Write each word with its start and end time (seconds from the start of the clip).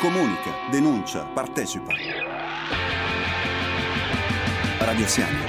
Comunica, 0.00 0.52
denuncia, 0.70 1.24
partecipa. 1.24 1.92
Radio 4.78 5.06
Siani. 5.08 5.40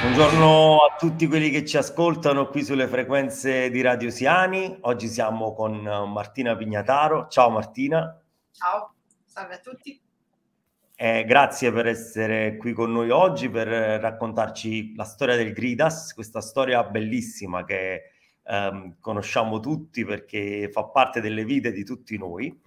Buongiorno 0.00 0.76
a 0.76 0.96
tutti 0.96 1.26
quelli 1.26 1.50
che 1.50 1.66
ci 1.66 1.76
ascoltano 1.76 2.48
qui 2.48 2.64
sulle 2.64 2.88
frequenze 2.88 3.68
di 3.68 3.82
Radio 3.82 4.08
Siani. 4.08 4.78
Oggi 4.80 5.08
siamo 5.08 5.52
con 5.52 5.82
Martina 5.82 6.56
Pignataro. 6.56 7.28
Ciao 7.28 7.50
Martina. 7.50 8.18
Ciao, 8.50 8.94
salve 9.26 9.56
a 9.56 9.58
tutti. 9.58 10.00
Eh, 10.96 11.24
grazie 11.26 11.70
per 11.70 11.86
essere 11.86 12.56
qui 12.56 12.72
con 12.72 12.90
noi 12.90 13.10
oggi 13.10 13.50
per 13.50 13.68
raccontarci 13.68 14.94
la 14.96 15.04
storia 15.04 15.36
del 15.36 15.52
Gridas, 15.52 16.14
questa 16.14 16.40
storia 16.40 16.82
bellissima 16.82 17.62
che 17.64 18.04
ehm, 18.42 18.96
conosciamo 19.00 19.60
tutti 19.60 20.02
perché 20.06 20.70
fa 20.72 20.84
parte 20.84 21.20
delle 21.20 21.44
vite 21.44 21.72
di 21.72 21.84
tutti 21.84 22.16
noi. 22.16 22.58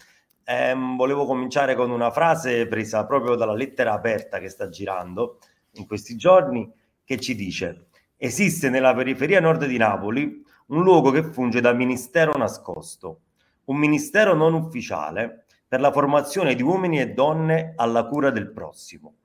Ehm, 0.44 0.96
volevo 0.96 1.26
cominciare 1.26 1.76
con 1.76 1.92
una 1.92 2.12
frase 2.12 2.68
presa 2.68 3.06
proprio 3.06 3.36
dalla 3.36 3.54
lettera 3.54 3.94
aperta 3.94 4.40
che 4.40 4.50
sta 4.50 4.70
girando 4.70 5.40
in 5.74 5.86
questi 5.86 6.16
giorni, 6.16 6.72
che 7.04 7.20
ci 7.20 7.36
dice: 7.36 7.88
Esiste 8.18 8.70
nella 8.70 8.94
periferia 8.94 9.40
nord 9.40 9.66
di 9.66 9.78
Napoli 9.78 10.44
un 10.68 10.84
luogo 10.84 11.12
che 11.12 11.24
funge 11.24 11.62
da 11.62 11.74
ministero 11.74 12.38
nascosto, 12.38 13.22
un 13.66 13.78
ministero 13.78 14.34
non 14.34 14.54
ufficiale 14.54 15.46
per 15.68 15.80
la 15.80 15.92
formazione 15.92 16.56
di 16.56 16.62
uomini 16.62 17.00
e 17.00 17.14
donne 17.14 17.74
alla 17.76 18.06
cura 18.06 18.30
del 18.30 18.52
prossimo. 18.52 19.16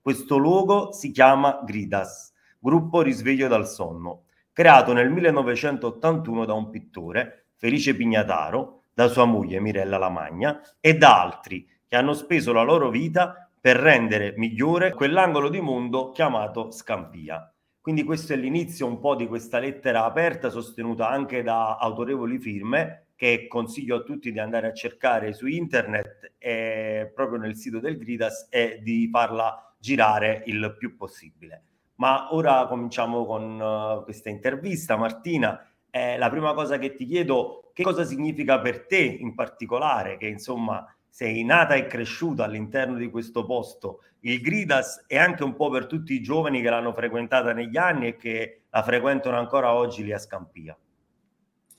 Questo 0.00 0.36
luogo 0.36 0.92
si 0.92 1.10
chiama 1.10 1.60
Gridas, 1.64 2.32
gruppo 2.58 3.02
risveglio 3.02 3.48
dal 3.48 3.68
sonno, 3.68 4.24
creato 4.52 4.92
nel 4.92 5.10
1981 5.10 6.44
da 6.44 6.54
un 6.54 6.70
pittore, 6.70 7.46
Felice 7.56 7.94
Pignataro, 7.94 8.77
da 8.98 9.06
sua 9.06 9.26
moglie 9.26 9.60
Mirella 9.60 9.96
Lamagna 9.96 10.60
e 10.80 10.98
da 10.98 11.22
altri 11.22 11.64
che 11.86 11.94
hanno 11.94 12.14
speso 12.14 12.52
la 12.52 12.62
loro 12.62 12.90
vita 12.90 13.48
per 13.60 13.76
rendere 13.76 14.34
migliore 14.36 14.92
quell'angolo 14.92 15.50
di 15.50 15.60
mondo 15.60 16.10
chiamato 16.10 16.72
Scampia. 16.72 17.48
Quindi 17.80 18.02
questo 18.02 18.32
è 18.32 18.36
l'inizio 18.36 18.88
un 18.88 18.98
po' 18.98 19.14
di 19.14 19.28
questa 19.28 19.60
lettera 19.60 20.04
aperta 20.04 20.50
sostenuta 20.50 21.08
anche 21.08 21.44
da 21.44 21.76
autorevoli 21.76 22.40
firme 22.40 23.10
che 23.14 23.46
consiglio 23.46 23.98
a 23.98 24.02
tutti 24.02 24.32
di 24.32 24.40
andare 24.40 24.66
a 24.66 24.74
cercare 24.74 25.32
su 25.32 25.46
internet 25.46 26.34
e 26.36 27.12
proprio 27.14 27.38
nel 27.38 27.54
sito 27.54 27.78
del 27.78 27.98
Gridas 27.98 28.48
e 28.50 28.80
di 28.82 29.08
farla 29.12 29.76
girare 29.78 30.42
il 30.46 30.74
più 30.76 30.96
possibile. 30.96 31.62
Ma 31.98 32.34
ora 32.34 32.66
cominciamo 32.66 33.24
con 33.26 33.60
uh, 33.60 34.02
questa 34.02 34.28
intervista. 34.28 34.96
Martina, 34.96 35.67
eh, 35.90 36.18
la 36.18 36.30
prima 36.30 36.54
cosa 36.54 36.78
che 36.78 36.94
ti 36.94 37.06
chiedo, 37.06 37.70
che 37.72 37.82
cosa 37.82 38.04
significa 38.04 38.60
per 38.60 38.86
te 38.86 38.98
in 38.98 39.34
particolare, 39.34 40.16
che 40.16 40.26
insomma 40.26 40.84
sei 41.08 41.42
nata 41.44 41.74
e 41.74 41.86
cresciuta 41.86 42.44
all'interno 42.44 42.96
di 42.96 43.10
questo 43.10 43.44
posto, 43.44 44.02
il 44.20 44.40
Gridas 44.40 45.04
e 45.06 45.18
anche 45.18 45.44
un 45.44 45.54
po' 45.54 45.70
per 45.70 45.86
tutti 45.86 46.12
i 46.12 46.20
giovani 46.20 46.60
che 46.60 46.70
l'hanno 46.70 46.92
frequentata 46.92 47.52
negli 47.52 47.76
anni 47.76 48.08
e 48.08 48.16
che 48.16 48.62
la 48.70 48.82
frequentano 48.82 49.36
ancora 49.36 49.72
oggi 49.72 50.04
lì 50.04 50.12
a 50.12 50.18
Scampia. 50.18 50.76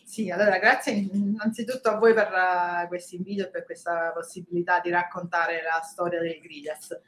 Sì, 0.04 0.32
allora 0.32 0.58
grazie 0.58 0.94
innanzitutto 0.94 1.90
a 1.90 1.98
voi 1.98 2.16
per 2.16 2.30
uh, 2.32 2.88
questo 2.88 3.16
invito 3.16 3.44
e 3.44 3.50
per 3.50 3.64
questa 3.64 4.12
possibilità 4.12 4.80
di 4.80 4.90
raccontare 4.90 5.62
la 5.62 5.82
storia 5.84 6.20
del 6.20 6.40
Gridas. 6.42 7.00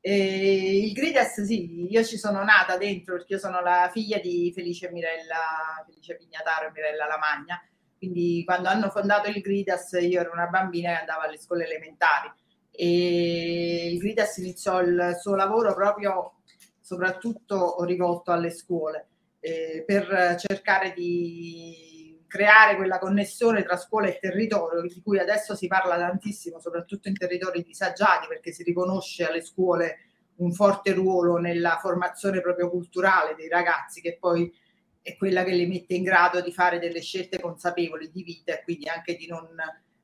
E 0.00 0.86
il 0.86 0.92
Grides, 0.92 1.42
sì, 1.42 1.90
io 1.90 2.04
ci 2.04 2.16
sono 2.16 2.42
nata 2.44 2.76
dentro 2.76 3.16
perché 3.16 3.34
io 3.34 3.38
sono 3.38 3.60
la 3.60 3.90
figlia 3.92 4.18
di 4.18 4.52
Felice 4.54 4.90
Mirella, 4.90 5.84
Felice 5.86 6.16
Pignataro 6.16 6.68
e 6.68 6.70
Mirella 6.72 7.06
Lamagna. 7.06 7.60
Quindi 7.98 8.42
quando 8.44 8.68
hanno 8.68 8.90
fondato 8.90 9.28
il 9.28 9.40
Gridas 9.40 9.90
io 10.00 10.20
ero 10.20 10.30
una 10.32 10.46
bambina 10.46 10.90
che 10.92 11.00
andava 11.00 11.24
alle 11.24 11.38
scuole 11.38 11.64
elementari 11.64 12.30
e 12.70 13.90
il 13.90 13.98
Gridas 13.98 14.36
iniziò 14.36 14.80
il 14.80 15.16
suo 15.20 15.34
lavoro 15.34 15.74
proprio 15.74 16.34
soprattutto 16.80 17.82
rivolto 17.84 18.30
alle 18.30 18.50
scuole 18.50 19.08
eh, 19.40 19.82
per 19.84 20.36
cercare 20.38 20.92
di 20.92 21.87
creare 22.28 22.76
quella 22.76 22.98
connessione 22.98 23.64
tra 23.64 23.76
scuola 23.76 24.06
e 24.06 24.18
territorio, 24.20 24.82
di 24.82 25.00
cui 25.02 25.18
adesso 25.18 25.56
si 25.56 25.66
parla 25.66 25.96
tantissimo, 25.96 26.60
soprattutto 26.60 27.08
in 27.08 27.16
territori 27.16 27.62
disagiati, 27.62 28.28
perché 28.28 28.52
si 28.52 28.62
riconosce 28.62 29.26
alle 29.26 29.42
scuole 29.42 30.00
un 30.36 30.52
forte 30.52 30.92
ruolo 30.92 31.38
nella 31.38 31.78
formazione 31.80 32.40
proprio 32.40 32.70
culturale 32.70 33.34
dei 33.34 33.48
ragazzi, 33.48 34.00
che 34.00 34.18
poi 34.20 34.54
è 35.00 35.16
quella 35.16 35.42
che 35.42 35.52
li 35.52 35.66
mette 35.66 35.94
in 35.94 36.02
grado 36.02 36.40
di 36.40 36.52
fare 36.52 36.78
delle 36.78 37.00
scelte 37.00 37.40
consapevoli 37.40 38.10
di 38.10 38.22
vita 38.22 38.52
e 38.52 38.62
quindi 38.62 38.88
anche 38.88 39.16
di 39.16 39.26
non 39.26 39.48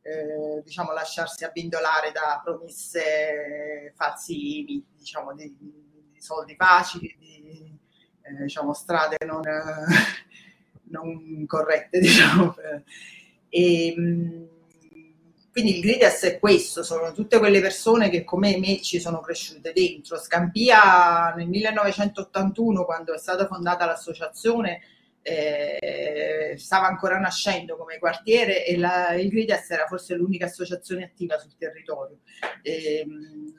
eh, 0.00 0.62
diciamo, 0.64 0.92
lasciarsi 0.92 1.44
abbindolare 1.44 2.10
da 2.10 2.41
promesse 2.42 3.92
falsi, 3.94 4.82
diciamo, 4.96 5.34
di, 5.34 5.54
di 5.58 6.22
soldi 6.22 6.56
facili, 6.56 7.14
di 7.18 7.78
eh, 8.22 8.42
diciamo, 8.42 8.72
strade 8.72 9.18
non... 9.26 9.46
Eh, 9.46 10.32
non 11.03 11.44
corrette, 11.47 11.99
diciamo. 12.00 12.55
E, 13.49 13.94
quindi 15.55 15.77
il 15.77 15.82
Grides 15.82 16.22
è 16.22 16.38
questo, 16.41 16.82
sono 16.82 17.12
tutte 17.12 17.38
quelle 17.38 17.60
persone 17.60 18.10
che 18.10 18.25
come 18.25 18.59
me 18.59 18.81
ci 18.81 18.99
sono 18.99 19.21
cresciute 19.21 19.72
dentro. 19.72 20.19
Scampia 20.19 21.33
nel 21.37 21.47
1981, 21.47 22.84
quando 22.84 23.15
è 23.15 23.19
stata 23.19 23.47
fondata 23.47 23.87
l'associazione, 23.87 24.81
eh, 25.22 26.54
stava 26.59 26.88
ancora 26.88 27.19
nascendo 27.19 27.77
come 27.77 27.99
quartiere 27.99 28.66
e 28.66 28.77
la, 28.77 29.15
il 29.15 29.28
Grides 29.28 29.71
era 29.71 29.87
forse 29.87 30.16
l'unica 30.16 30.47
associazione 30.47 31.04
attiva 31.04 31.38
sul 31.38 31.56
territorio. 31.56 32.19
Eh, 32.60 33.06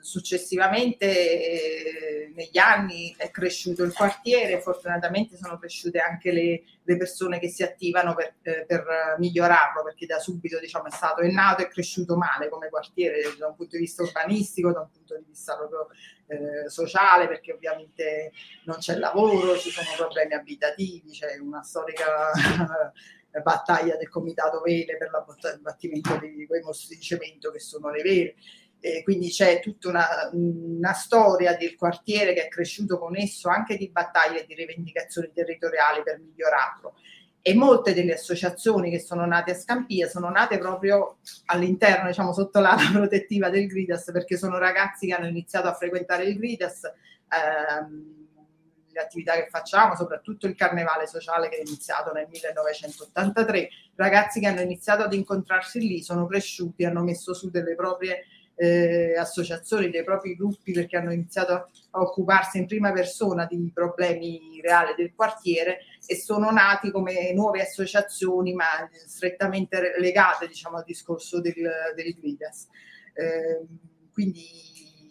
successivamente 0.00 1.06
eh, 1.06 2.32
negli 2.34 2.58
anni 2.58 3.14
è 3.16 3.30
cresciuto 3.30 3.82
il 3.82 3.94
quartiere, 3.94 4.60
fortunatamente 4.60 5.36
sono 5.36 5.58
cresciute 5.58 5.98
anche 5.98 6.30
le, 6.30 6.62
le 6.86 6.96
persone 6.96 7.40
che 7.40 7.48
si 7.48 7.64
attivano 7.64 8.14
per, 8.14 8.36
eh, 8.42 8.64
per, 8.66 9.16
migliorarlo, 9.18 9.82
perché 9.82 10.06
da 10.06 10.18
subito 10.18 10.58
diciamo, 10.60 10.86
è 10.86 10.90
stato 10.90 11.20
è 11.20 11.30
nato 11.30 11.62
e 11.62 11.68
cresciuto 11.68 12.16
male 12.16 12.48
come 12.48 12.68
quartiere 12.68 13.34
da 13.36 13.48
un 13.48 13.56
punto 13.56 13.76
di 13.76 13.82
vista 13.82 14.04
urbanistico, 14.04 14.72
da 14.72 14.80
un 14.80 14.90
punto 14.90 15.16
di 15.16 15.24
vista 15.26 15.56
proprio 15.56 15.88
eh, 16.28 16.70
sociale, 16.70 17.26
perché 17.26 17.52
ovviamente 17.52 18.32
non 18.64 18.76
c'è 18.78 18.96
lavoro, 18.96 19.56
ci 19.56 19.70
sono 19.70 19.88
problemi 19.96 20.34
abitativi, 20.34 21.10
c'è 21.10 21.38
una 21.38 21.62
storica 21.62 22.30
battaglia 23.42 23.96
del 23.96 24.08
comitato 24.08 24.60
Vele 24.60 24.96
per 24.96 25.10
l'abbattimento 25.10 26.16
di 26.18 26.46
quei 26.46 26.62
mostri 26.62 26.96
di 26.96 27.02
cemento 27.02 27.50
che 27.50 27.58
sono 27.58 27.90
le 27.90 28.02
vere. 28.02 28.34
Eh, 28.86 29.02
quindi 29.02 29.30
c'è 29.30 29.58
tutta 29.58 29.88
una, 29.88 30.06
una, 30.30 30.92
storia 30.92 31.56
del 31.56 31.74
quartiere 31.74 32.34
che 32.34 32.44
è 32.44 32.48
cresciuto 32.48 33.00
con 33.00 33.16
esso 33.16 33.48
anche 33.48 33.76
di 33.76 33.90
battaglie 33.90 34.42
e 34.42 34.46
di 34.46 34.54
rivendicazioni 34.54 35.32
territoriali 35.34 36.04
per 36.04 36.20
migliorarlo. 36.20 36.94
E 37.42 37.52
molte 37.56 37.94
delle 37.94 38.14
associazioni 38.14 38.88
che 38.92 39.00
sono 39.00 39.26
nate 39.26 39.50
a 39.50 39.54
Scampia 39.56 40.06
sono 40.06 40.30
nate 40.30 40.58
proprio 40.58 41.18
all'interno, 41.46 42.06
diciamo, 42.06 42.32
sotto 42.32 42.60
l'ala 42.60 42.84
protettiva 42.92 43.50
del 43.50 43.66
Gridas, 43.66 44.08
perché 44.12 44.36
sono 44.36 44.56
ragazzi 44.56 45.08
che 45.08 45.14
hanno 45.14 45.26
iniziato 45.26 45.66
a 45.66 45.74
frequentare 45.74 46.22
il 46.22 46.38
Gridas. 46.38 46.82
Ehm, 46.84 48.14
le 48.92 49.00
attività 49.00 49.34
che 49.34 49.48
facciamo, 49.50 49.96
soprattutto 49.96 50.46
il 50.46 50.54
carnevale 50.54 51.08
sociale 51.08 51.48
che 51.48 51.56
è 51.56 51.60
iniziato 51.60 52.12
nel 52.12 52.28
1983, 52.30 53.68
ragazzi 53.96 54.38
che 54.38 54.46
hanno 54.46 54.60
iniziato 54.60 55.02
ad 55.02 55.12
incontrarsi 55.12 55.80
lì, 55.80 56.02
sono 56.02 56.26
cresciuti, 56.26 56.84
hanno 56.84 57.02
messo 57.02 57.34
su 57.34 57.50
delle 57.50 57.74
proprie 57.74 58.24
eh, 58.56 59.14
associazioni, 59.16 59.90
dei 59.90 60.02
propri 60.02 60.34
gruppi 60.34 60.72
perché 60.72 60.96
hanno 60.96 61.12
iniziato 61.12 61.52
a 61.52 62.00
occuparsi 62.00 62.58
in 62.58 62.66
prima 62.66 62.90
persona 62.92 63.46
di 63.46 63.70
problemi 63.72 64.60
reali 64.62 64.94
del 64.96 65.14
quartiere 65.14 65.80
e 66.06 66.16
sono 66.16 66.50
nati 66.50 66.90
come 66.90 67.32
nuove 67.32 67.60
associazioni 67.60 68.54
ma 68.54 68.88
strettamente 69.06 69.94
legate 69.98 70.48
diciamo, 70.48 70.78
al 70.78 70.84
discorso 70.84 71.40
del, 71.40 71.54
del 71.94 72.14
Gridas. 72.14 72.68
Eh, 73.12 73.64
quindi 74.12 74.44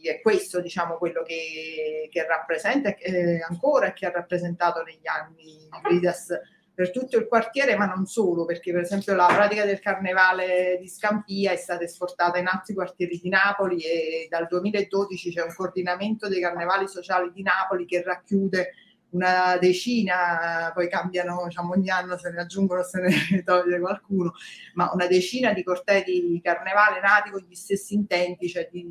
è 0.02 0.22
questo 0.22 0.62
diciamo, 0.62 0.98
quello 0.98 1.24
che, 1.24 2.08
che 2.12 2.26
rappresenta 2.28 2.96
eh, 2.96 3.42
ancora 3.48 3.88
e 3.88 3.94
che 3.94 4.06
ha 4.06 4.12
rappresentato 4.12 4.82
negli 4.84 5.08
anni 5.08 5.68
Gridas 5.84 6.30
per 6.76 6.92
tutto 6.92 7.18
il 7.18 7.28
quartiere, 7.28 7.78
ma 7.78 7.86
non 7.86 8.06
solo, 8.06 8.44
perché 8.44 8.74
per 8.74 8.82
esempio 8.82 9.16
la 9.16 9.28
pratica 9.28 9.66
del 9.66 9.80
carnevale 9.80 10.78
di 10.80 10.90
Scampia 10.90 11.54
è 11.54 11.56
stata 11.56 11.86
esportata 11.86 12.38
in 12.38 12.48
altri 12.48 12.74
quartieri 12.74 13.18
di 13.18 13.30
Napoli 13.30 13.82
e 13.82 14.28
dal 14.30 14.46
2012 14.46 15.32
c'è 15.32 15.42
un 15.42 15.54
coordinamento 15.56 16.28
dei 16.28 16.42
carnevali 16.42 16.88
sociali 16.88 17.32
di 17.32 17.42
Napoli 17.42 17.86
che 17.86 18.04
racchiude 18.04 18.74
una 19.16 19.58
decina, 19.58 20.72
poi 20.74 20.90
cambiano, 20.90 21.44
diciamo, 21.46 21.72
ogni 21.72 21.90
anno 21.90 22.18
se 22.18 22.30
ne 22.32 22.42
aggiungono, 22.42 22.84
se 22.84 23.00
ne 23.00 23.44
toglie 23.44 23.80
qualcuno, 23.80 24.34
ma 24.74 24.92
una 24.94 25.08
decina 25.08 25.54
di 25.54 25.64
cortei 25.64 26.04
di 26.04 26.42
carnevale 26.44 27.00
nati 27.00 27.32
con 27.32 27.46
gli 27.48 27.56
stessi 27.56 27.94
intenti, 27.96 28.50
cioè 28.50 28.68
di 28.70 28.86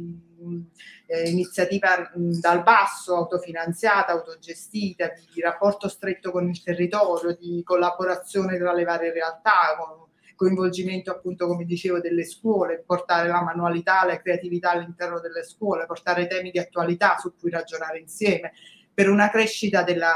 eh, 1.06 1.29
iniziativa 1.29 2.11
dal 2.15 2.62
basso, 2.62 3.17
autofinanziata, 3.17 4.12
autogestita, 4.12 5.12
di 5.32 5.41
rapporto 5.41 5.88
stretto 5.88 6.31
con 6.31 6.49
il 6.49 6.62
territorio, 6.62 7.37
di 7.38 7.62
collaborazione 7.62 8.56
tra 8.56 8.73
le 8.73 8.85
varie 8.85 9.12
realtà, 9.12 9.77
con 9.79 10.03
coinvolgimento 10.37 11.12
appunto 11.12 11.47
come 11.47 11.65
dicevo 11.65 12.00
delle 12.00 12.25
scuole, 12.25 12.82
portare 12.85 13.29
la 13.29 13.43
manualità, 13.43 14.05
la 14.05 14.20
creatività 14.20 14.70
all'interno 14.70 15.20
delle 15.20 15.44
scuole, 15.44 15.87
portare 15.87 16.27
temi 16.27 16.50
di 16.50 16.59
attualità 16.59 17.17
su 17.19 17.35
cui 17.38 17.50
ragionare 17.50 18.00
insieme, 18.00 18.53
per 18.94 19.11
una 19.11 19.29
crescita 19.29 19.82
della, 19.82 20.14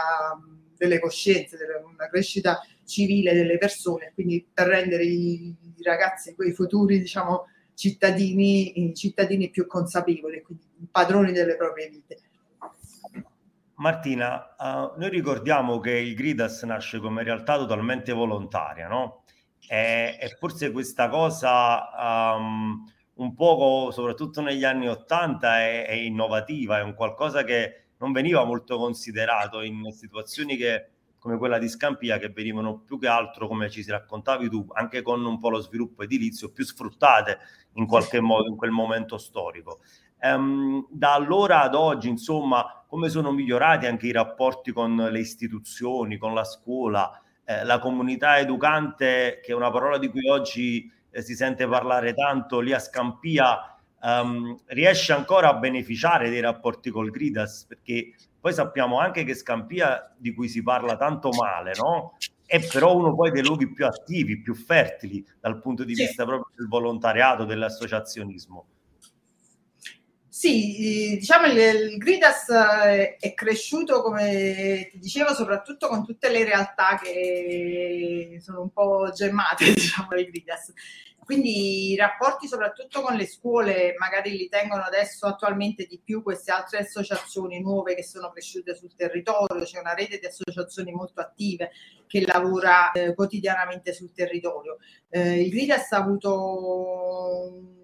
delle 0.76 1.00
coscienze, 1.00 1.56
della, 1.56 1.78
una 1.84 2.08
crescita 2.08 2.60
civile 2.84 3.34
delle 3.34 3.58
persone, 3.58 4.12
quindi 4.14 4.46
per 4.50 4.68
rendere 4.68 5.04
i, 5.04 5.54
i 5.76 5.82
ragazzi, 5.82 6.34
quei 6.34 6.52
futuri 6.52 6.98
diciamo 6.98 7.46
cittadini, 7.74 8.92
cittadini 8.94 9.50
più 9.50 9.66
consapevoli, 9.66 10.42
quindi 10.42 10.64
padroni 10.90 11.32
delle 11.32 11.56
proprie 11.56 11.88
vite. 11.88 12.20
Martina, 13.74 14.56
uh, 14.58 14.98
noi 14.98 15.08
ricordiamo 15.08 15.78
che 15.78 15.92
il 15.92 16.14
Gridas 16.16 16.62
nasce 16.64 16.98
come 16.98 17.22
realtà 17.22 17.56
totalmente 17.56 18.12
volontaria, 18.12 18.88
no? 18.88 19.22
E, 19.68 20.16
e 20.20 20.36
forse 20.38 20.72
questa 20.72 21.08
cosa 21.08 22.34
um, 22.36 22.84
un 23.14 23.34
poco, 23.34 23.92
soprattutto 23.92 24.40
negli 24.40 24.64
anni 24.64 24.88
Ottanta, 24.88 25.60
è, 25.60 25.86
è, 25.86 25.92
innovativa, 25.92 26.78
è 26.78 26.82
un 26.82 26.94
qualcosa 26.94 27.44
che 27.44 27.87
non 27.98 28.12
veniva 28.12 28.44
molto 28.44 28.76
considerato 28.78 29.60
in 29.60 29.90
situazioni 29.92 30.56
che, 30.56 30.90
come 31.18 31.36
quella 31.36 31.58
di 31.58 31.68
Scampia 31.68 32.18
che 32.18 32.30
venivano 32.30 32.78
più 32.78 32.98
che 32.98 33.08
altro, 33.08 33.48
come 33.48 33.70
ci 33.70 33.82
si 33.82 33.90
raccontavi 33.90 34.48
tu, 34.48 34.66
anche 34.72 35.02
con 35.02 35.24
un 35.24 35.38
po' 35.38 35.50
lo 35.50 35.60
sviluppo 35.60 36.02
edilizio, 36.02 36.50
più 36.50 36.64
sfruttate 36.64 37.38
in 37.74 37.86
qualche 37.86 38.20
modo 38.20 38.48
in 38.48 38.56
quel 38.56 38.70
momento 38.70 39.18
storico. 39.18 39.80
Um, 40.20 40.86
da 40.90 41.14
allora 41.14 41.62
ad 41.62 41.74
oggi, 41.74 42.08
insomma, 42.08 42.84
come 42.88 43.08
sono 43.08 43.30
migliorati 43.30 43.86
anche 43.86 44.06
i 44.06 44.12
rapporti 44.12 44.72
con 44.72 44.96
le 44.96 45.18
istituzioni, 45.18 46.16
con 46.16 46.34
la 46.34 46.44
scuola, 46.44 47.22
eh, 47.44 47.64
la 47.64 47.78
comunità 47.78 48.38
educante, 48.38 49.40
che 49.42 49.52
è 49.52 49.54
una 49.54 49.70
parola 49.70 49.98
di 49.98 50.08
cui 50.08 50.28
oggi 50.28 50.90
eh, 51.10 51.22
si 51.22 51.34
sente 51.34 51.66
parlare 51.68 52.14
tanto, 52.14 52.60
lì 52.60 52.72
a 52.72 52.78
Scampia, 52.78 53.77
um, 54.02 54.58
riesce 54.66 55.12
ancora 55.12 55.48
a 55.48 55.54
beneficiare 55.54 56.30
dei 56.30 56.40
rapporti 56.40 56.90
col 56.90 57.10
Gridas, 57.10 57.64
perché 57.66 58.14
poi 58.40 58.52
sappiamo 58.52 58.98
anche 58.98 59.24
che 59.24 59.34
Scampia, 59.34 60.14
di 60.16 60.32
cui 60.34 60.48
si 60.48 60.62
parla 60.62 60.96
tanto 60.96 61.30
male, 61.30 61.72
no? 61.76 62.16
è 62.48 62.66
però 62.66 62.96
uno 62.96 63.14
poi 63.14 63.30
dei 63.30 63.42
luoghi 63.42 63.70
più 63.70 63.84
attivi, 63.84 64.40
più 64.40 64.54
fertili 64.54 65.22
dal 65.38 65.60
punto 65.60 65.84
di 65.84 65.94
sì. 65.94 66.04
vista 66.04 66.24
proprio 66.24 66.50
del 66.56 66.66
volontariato, 66.66 67.44
dell'associazionismo. 67.44 68.66
Sì, 70.30 71.16
diciamo 71.18 71.46
il, 71.46 71.58
il 71.58 71.98
Gridas 71.98 72.48
eh, 72.48 73.16
è 73.16 73.34
cresciuto, 73.34 74.00
come 74.00 74.88
ti 74.90 74.98
dicevo, 74.98 75.34
soprattutto 75.34 75.88
con 75.88 76.06
tutte 76.06 76.30
le 76.30 76.44
realtà 76.44 76.98
che 76.98 78.38
sono 78.40 78.62
un 78.62 78.70
po' 78.70 79.10
gemmate, 79.12 79.64
diciamo, 79.74 80.14
il 80.14 80.30
Gridas. 80.30 80.72
Quindi 81.28 81.90
i 81.90 81.94
rapporti 81.96 82.48
soprattutto 82.48 83.02
con 83.02 83.14
le 83.14 83.26
scuole 83.26 83.94
magari 83.98 84.34
li 84.34 84.48
tengono 84.48 84.82
adesso 84.82 85.26
attualmente 85.26 85.84
di 85.84 86.00
più 86.02 86.22
queste 86.22 86.50
altre 86.50 86.78
associazioni 86.78 87.60
nuove 87.60 87.94
che 87.94 88.02
sono 88.02 88.30
cresciute 88.30 88.74
sul 88.74 88.94
territorio, 88.94 89.62
c'è 89.66 89.78
una 89.78 89.92
rete 89.92 90.18
di 90.18 90.24
associazioni 90.24 90.90
molto 90.90 91.20
attive 91.20 91.70
che 92.06 92.24
lavora 92.24 92.92
eh, 92.92 93.12
quotidianamente 93.12 93.92
sul 93.92 94.10
territorio. 94.14 94.78
Eh, 95.10 95.42
il 95.42 95.50
Gridas 95.50 95.92
ha 95.92 95.98
avuto 95.98 97.76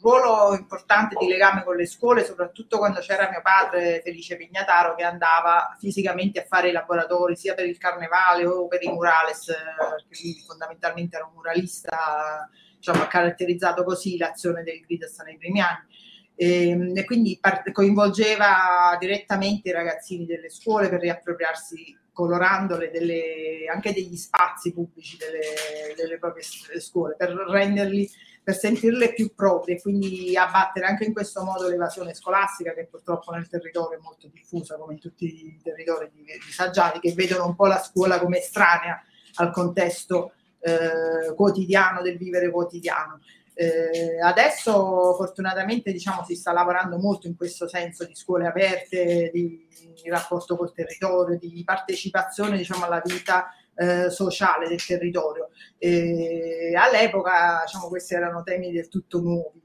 ruolo 0.00 0.56
importante 0.56 1.14
di 1.20 1.28
legame 1.28 1.62
con 1.62 1.76
le 1.76 1.86
scuole, 1.86 2.24
soprattutto 2.24 2.78
quando 2.78 2.98
c'era 2.98 3.30
mio 3.30 3.42
padre 3.42 4.00
Felice 4.02 4.36
Pignataro 4.36 4.96
che 4.96 5.04
andava 5.04 5.76
fisicamente 5.78 6.40
a 6.40 6.46
fare 6.46 6.70
i 6.70 6.72
laboratori 6.72 7.36
sia 7.36 7.54
per 7.54 7.66
il 7.66 7.78
carnevale 7.78 8.44
o 8.44 8.66
per 8.66 8.82
i 8.82 8.88
murales, 8.88 9.44
perché 9.44 10.22
lui 10.24 10.42
fondamentalmente 10.44 11.14
era 11.14 11.26
un 11.26 11.34
muralista, 11.34 12.48
diciamo, 12.88 13.02
ha 13.02 13.08
caratterizzato 13.08 13.84
così 13.84 14.16
l'azione 14.16 14.62
del 14.62 14.80
Gridas 14.80 15.18
nei 15.18 15.36
primi 15.36 15.60
anni. 15.60 15.86
E, 16.34 16.68
ehm, 16.68 16.96
e 16.96 17.04
quindi 17.04 17.38
coinvolgeva 17.72 18.96
direttamente 18.98 19.68
i 19.68 19.72
ragazzini 19.72 20.24
delle 20.24 20.50
scuole 20.50 20.88
per 20.88 21.00
riappropriarsi 21.00 21.96
colorandole 22.12 22.90
delle, 22.90 23.66
anche 23.72 23.92
degli 23.92 24.16
spazi 24.16 24.72
pubblici 24.72 25.16
delle, 25.16 25.94
delle 25.96 26.18
proprie 26.18 26.42
scuole 26.80 27.14
per 27.16 27.30
renderli 27.30 28.08
per 28.48 28.56
sentirle 28.56 29.12
più 29.12 29.34
proprie, 29.34 29.78
quindi 29.78 30.34
abbattere 30.34 30.86
anche 30.86 31.04
in 31.04 31.12
questo 31.12 31.44
modo 31.44 31.68
l'evasione 31.68 32.14
scolastica 32.14 32.72
che 32.72 32.86
purtroppo 32.86 33.30
nel 33.30 33.46
territorio 33.46 33.98
è 33.98 34.00
molto 34.00 34.26
diffusa, 34.32 34.78
come 34.78 34.94
in 34.94 35.00
tutti 35.00 35.26
i 35.26 35.60
territori 35.62 36.10
disagiati, 36.46 36.98
che 36.98 37.12
vedono 37.12 37.44
un 37.44 37.54
po' 37.54 37.66
la 37.66 37.78
scuola 37.78 38.18
come 38.18 38.38
estranea 38.38 39.02
al 39.34 39.50
contesto 39.50 40.32
eh, 40.60 41.34
quotidiano 41.34 42.02
del 42.02 42.16
vivere 42.16 42.50
quotidiano. 42.50 43.20
Eh, 43.54 44.20
adesso 44.22 45.14
fortunatamente 45.16 45.90
diciamo, 45.90 46.24
si 46.24 46.36
sta 46.36 46.52
lavorando 46.52 46.96
molto 46.96 47.26
in 47.26 47.36
questo 47.36 47.66
senso 47.66 48.04
di 48.04 48.14
scuole 48.14 48.46
aperte, 48.46 49.30
di, 49.32 49.66
di 50.00 50.08
rapporto 50.08 50.56
col 50.56 50.72
territorio, 50.72 51.36
di 51.36 51.62
partecipazione 51.64 52.56
diciamo, 52.56 52.84
alla 52.84 53.02
vita 53.04 53.48
eh, 53.74 54.10
sociale 54.10 54.68
del 54.68 54.84
territorio. 54.84 55.50
E 55.76 56.72
all'epoca 56.76 57.62
diciamo, 57.64 57.88
questi 57.88 58.14
erano 58.14 58.44
temi 58.44 58.70
del 58.70 58.88
tutto 58.88 59.20
nuovi, 59.20 59.60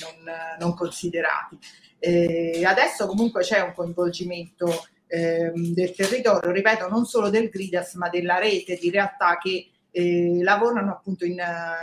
non, 0.00 0.34
non 0.58 0.74
considerati. 0.74 1.58
E 2.00 2.64
adesso 2.64 3.06
comunque 3.06 3.42
c'è 3.42 3.60
un 3.60 3.72
coinvolgimento 3.72 4.68
eh, 5.06 5.52
del 5.54 5.94
territorio, 5.94 6.50
ripeto, 6.50 6.88
non 6.88 7.04
solo 7.04 7.30
del 7.30 7.48
Gridas, 7.50 7.94
ma 7.94 8.08
della 8.08 8.38
rete 8.38 8.76
di 8.76 8.90
realtà 8.90 9.38
che 9.38 9.68
eh, 9.92 10.42
lavorano 10.42 10.90
appunto 10.90 11.24
in, 11.24 11.40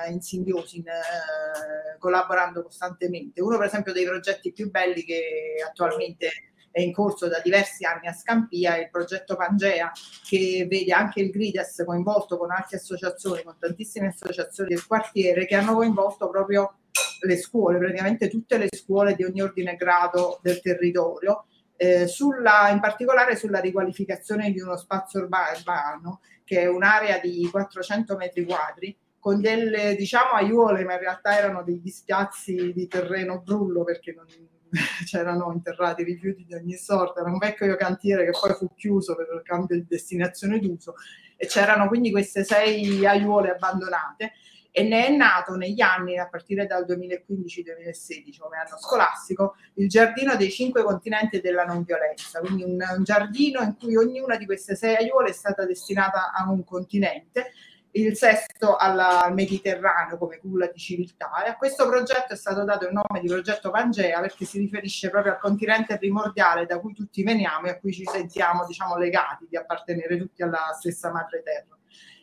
in 0.10 0.20
simbiosi, 0.22 0.78
in, 0.78 0.88
eh, 0.88 1.98
collaborando 2.00 2.64
costantemente. 2.64 3.42
Uno 3.42 3.58
per 3.58 3.68
esempio 3.68 3.94
dei 3.94 4.06
progetti 4.06 4.52
più 4.52 4.70
belli 4.70 5.04
che 5.04 5.64
attualmente 5.66 6.30
è 6.72 6.82
in 6.82 6.92
corso 6.92 7.28
da 7.28 7.40
diversi 7.40 7.86
anni 7.86 8.08
a 8.08 8.14
Scampia, 8.14 8.78
il 8.78 8.90
progetto 8.90 9.36
Pangea, 9.36 9.92
che 10.28 10.68
vede 10.70 10.92
anche 10.92 11.22
il 11.22 11.30
Grides 11.30 11.84
coinvolto 11.86 12.38
con 12.38 12.52
altre 12.52 12.78
associazioni, 12.78 13.44
con 13.44 13.56
tantissime 13.60 14.08
associazioni 14.08 14.70
del 14.70 14.86
quartiere, 14.86 15.46
che 15.46 15.56
hanno 15.56 15.76
coinvolto 15.76 16.30
proprio 16.30 16.76
le 17.22 17.38
scuole, 17.38 17.78
praticamente 17.78 18.30
tutte 18.30 18.58
le 18.58 18.70
scuole 18.72 19.16
di 19.16 19.24
ogni 19.24 19.42
ordine 19.42 19.74
e 19.74 19.76
grado 19.76 20.40
del 20.42 20.62
territorio, 20.62 21.46
eh, 21.76 22.08
sulla, 22.08 22.70
in 22.70 22.80
particolare 22.80 23.36
sulla 23.36 23.60
riqualificazione 23.60 24.52
di 24.52 24.60
uno 24.60 24.78
spazio 24.78 25.22
urbano, 25.22 26.22
che 26.50 26.62
è 26.62 26.66
un'area 26.66 27.20
di 27.20 27.48
400 27.48 28.18
metri 28.18 28.44
quadri, 28.44 28.98
con 29.20 29.40
delle 29.40 29.94
diciamo 29.94 30.32
aiuole, 30.32 30.84
ma 30.84 30.94
in 30.94 31.00
realtà 31.00 31.38
erano 31.38 31.62
degli 31.62 31.90
spiazzi 31.90 32.74
di 32.74 32.88
terreno 32.88 33.40
brullo 33.40 33.84
perché 33.84 34.16
non, 34.16 34.26
c'erano 35.06 35.52
interrati 35.54 36.04
rifiuti 36.04 36.46
di 36.46 36.56
ogni 36.56 36.74
sorta, 36.74 37.20
era 37.20 37.30
un 37.30 37.38
vecchio 37.38 37.76
cantiere 37.76 38.26
che 38.26 38.32
poi 38.32 38.56
fu 38.56 38.74
chiuso 38.74 39.16
per 39.16 39.28
il 39.32 39.44
cambio 39.44 39.76
di 39.76 39.86
destinazione 39.88 40.58
d'uso 40.58 40.96
e 41.38 41.46
c'erano 41.46 41.88
quindi 41.88 42.10
queste 42.10 42.44
sei 42.44 43.06
aiuole 43.06 43.52
abbandonate 43.52 44.32
e 44.80 44.84
ne 44.84 45.08
è 45.08 45.10
nato 45.10 45.56
negli 45.56 45.82
anni, 45.82 46.18
a 46.18 46.30
partire 46.30 46.66
dal 46.66 46.86
2015-2016 46.88 48.40
come 48.40 48.58
anno 48.58 48.78
scolastico, 48.80 49.56
il 49.74 49.90
giardino 49.90 50.38
dei 50.38 50.50
cinque 50.50 50.84
continenti 50.84 51.42
della 51.42 51.66
non 51.66 51.84
violenza, 51.84 52.40
quindi 52.40 52.64
un, 52.64 52.78
un 52.80 53.04
giardino 53.04 53.62
in 53.62 53.76
cui 53.78 53.98
ognuna 53.98 54.38
di 54.38 54.46
queste 54.46 54.78
sei 54.78 54.96
aiuole 54.96 55.32
è 55.32 55.34
stata 55.34 55.66
destinata 55.66 56.32
a 56.32 56.50
un 56.50 56.64
continente 56.64 57.52
il 57.92 58.16
sesto 58.16 58.78
alla, 58.78 59.24
al 59.24 59.34
Mediterraneo 59.34 60.18
come 60.18 60.38
culla 60.38 60.68
di 60.68 60.80
civiltà. 60.80 61.44
E 61.44 61.50
a 61.50 61.58
questo 61.58 61.86
progetto 61.90 62.32
è 62.32 62.38
stato 62.38 62.64
dato 62.64 62.86
il 62.86 62.94
nome 62.94 63.20
di 63.20 63.28
progetto 63.28 63.72
Pangea 63.72 64.22
perché 64.22 64.46
si 64.46 64.60
riferisce 64.60 65.10
proprio 65.10 65.34
al 65.34 65.40
continente 65.40 65.98
primordiale 65.98 66.66
da 66.66 66.80
cui 66.80 66.94
tutti 66.94 67.22
veniamo 67.24 67.68
e 67.68 67.72
a 67.72 67.80
cui 67.80 67.92
ci 67.92 68.06
sentiamo 68.06 68.66
diciamo, 68.66 68.96
legati 68.96 69.46
di 69.50 69.58
appartenere 69.58 70.18
tutti 70.18 70.42
alla 70.42 70.74
stessa 70.80 71.12
madre 71.12 71.42
terra 71.44 71.79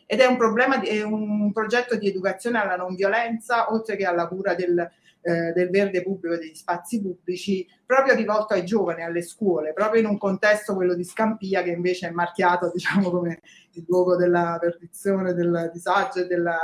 ed 0.09 0.21
è 0.21 0.25
un, 0.25 0.37
problema 0.37 0.81
è 0.81 1.03
un 1.03 1.51
progetto 1.51 1.97
di 1.97 2.07
educazione 2.07 2.59
alla 2.59 2.77
non 2.77 2.95
violenza 2.95 3.71
oltre 3.73 3.97
che 3.97 4.05
alla 4.05 4.27
cura 4.29 4.55
del, 4.55 4.79
eh, 5.21 5.51
del 5.51 5.69
verde 5.69 6.01
pubblico 6.01 6.35
e 6.35 6.37
degli 6.37 6.55
spazi 6.55 7.01
pubblici, 7.01 7.67
proprio 7.85 8.15
rivolto 8.15 8.53
ai 8.53 8.63
giovani, 8.65 9.03
alle 9.03 9.21
scuole, 9.21 9.73
proprio 9.73 9.99
in 9.99 10.07
un 10.07 10.17
contesto, 10.17 10.75
quello 10.75 10.93
di 10.93 11.03
Scampia, 11.03 11.61
che 11.61 11.71
invece 11.71 12.07
è 12.07 12.11
marchiato 12.11 12.71
diciamo, 12.73 13.09
come 13.09 13.41
il 13.73 13.83
luogo 13.85 14.15
della 14.15 14.57
perdizione, 14.61 15.33
del 15.33 15.69
disagio 15.73 16.21
e 16.21 16.27
della, 16.27 16.57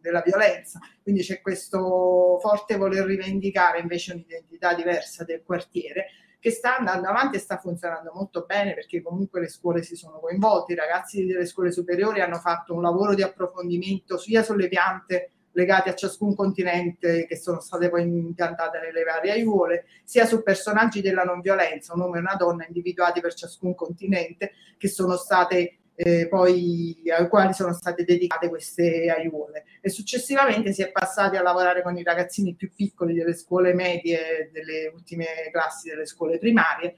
della 0.00 0.22
violenza. 0.22 0.80
Quindi 1.00 1.22
c'è 1.22 1.40
questo 1.40 2.38
forte 2.40 2.76
voler 2.76 3.04
rivendicare 3.04 3.78
invece 3.78 4.14
un'identità 4.14 4.74
diversa 4.74 5.22
del 5.22 5.42
quartiere 5.44 6.06
che 6.40 6.50
sta 6.50 6.78
andando 6.78 7.06
avanti 7.06 7.36
e 7.36 7.38
sta 7.38 7.58
funzionando 7.58 8.10
molto 8.14 8.44
bene 8.46 8.74
perché 8.74 9.02
comunque 9.02 9.40
le 9.40 9.48
scuole 9.48 9.82
si 9.82 9.94
sono 9.94 10.18
coinvolte, 10.18 10.72
i 10.72 10.76
ragazzi 10.76 11.26
delle 11.26 11.46
scuole 11.46 11.70
superiori 11.70 12.22
hanno 12.22 12.38
fatto 12.38 12.74
un 12.74 12.80
lavoro 12.80 13.14
di 13.14 13.22
approfondimento 13.22 14.16
sia 14.16 14.42
sulle 14.42 14.66
piante 14.66 15.32
legati 15.52 15.88
a 15.88 15.94
ciascun 15.94 16.34
continente 16.34 17.26
che 17.26 17.36
sono 17.36 17.60
state 17.60 17.90
poi 17.90 18.02
impiantate 18.02 18.78
nelle 18.78 19.02
varie 19.02 19.32
aiuole, 19.32 19.86
sia 20.04 20.24
su 20.24 20.42
personaggi 20.42 21.00
della 21.00 21.24
non 21.24 21.40
violenza, 21.40 21.92
un 21.92 22.00
uomo 22.00 22.16
e 22.16 22.20
una 22.20 22.36
donna 22.36 22.64
individuati 22.66 23.20
per 23.20 23.34
ciascun 23.34 23.74
continente, 23.74 24.52
che 24.78 24.88
sono 24.88 25.16
state 25.16 25.79
eh, 26.02 26.28
poi 26.28 27.02
ai 27.14 27.28
quali 27.28 27.52
sono 27.52 27.74
state 27.74 28.04
dedicate 28.04 28.48
queste 28.48 29.14
aiuole 29.14 29.64
e 29.82 29.90
successivamente 29.90 30.72
si 30.72 30.80
è 30.80 30.90
passati 30.90 31.36
a 31.36 31.42
lavorare 31.42 31.82
con 31.82 31.94
i 31.98 32.02
ragazzini 32.02 32.54
più 32.54 32.72
piccoli 32.74 33.12
delle 33.12 33.34
scuole 33.34 33.74
medie, 33.74 34.48
delle 34.50 34.90
ultime 34.94 35.26
classi 35.52 35.90
delle 35.90 36.06
scuole 36.06 36.38
primarie, 36.38 36.96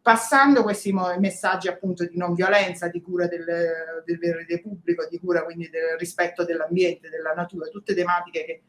passando 0.00 0.62
questi 0.62 0.92
messaggi 0.92 1.66
appunto 1.66 2.06
di 2.06 2.16
non 2.16 2.32
violenza, 2.34 2.86
di 2.86 3.02
cura 3.02 3.26
del, 3.26 3.44
del 4.04 4.18
verde 4.18 4.60
pubblico, 4.60 5.04
di 5.10 5.18
cura 5.18 5.42
quindi 5.42 5.68
del 5.68 5.96
rispetto 5.98 6.44
dell'ambiente, 6.44 7.08
della 7.08 7.32
natura, 7.32 7.66
tutte 7.66 7.92
tematiche 7.92 8.44
che 8.44 8.62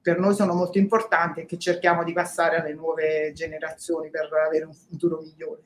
per 0.00 0.18
noi 0.18 0.34
sono 0.34 0.54
molto 0.54 0.78
importanti 0.78 1.40
e 1.40 1.44
che 1.44 1.58
cerchiamo 1.58 2.04
di 2.04 2.14
passare 2.14 2.56
alle 2.56 2.72
nuove 2.72 3.32
generazioni 3.34 4.08
per 4.08 4.30
avere 4.32 4.64
un 4.64 4.72
futuro 4.72 5.20
migliore. 5.20 5.60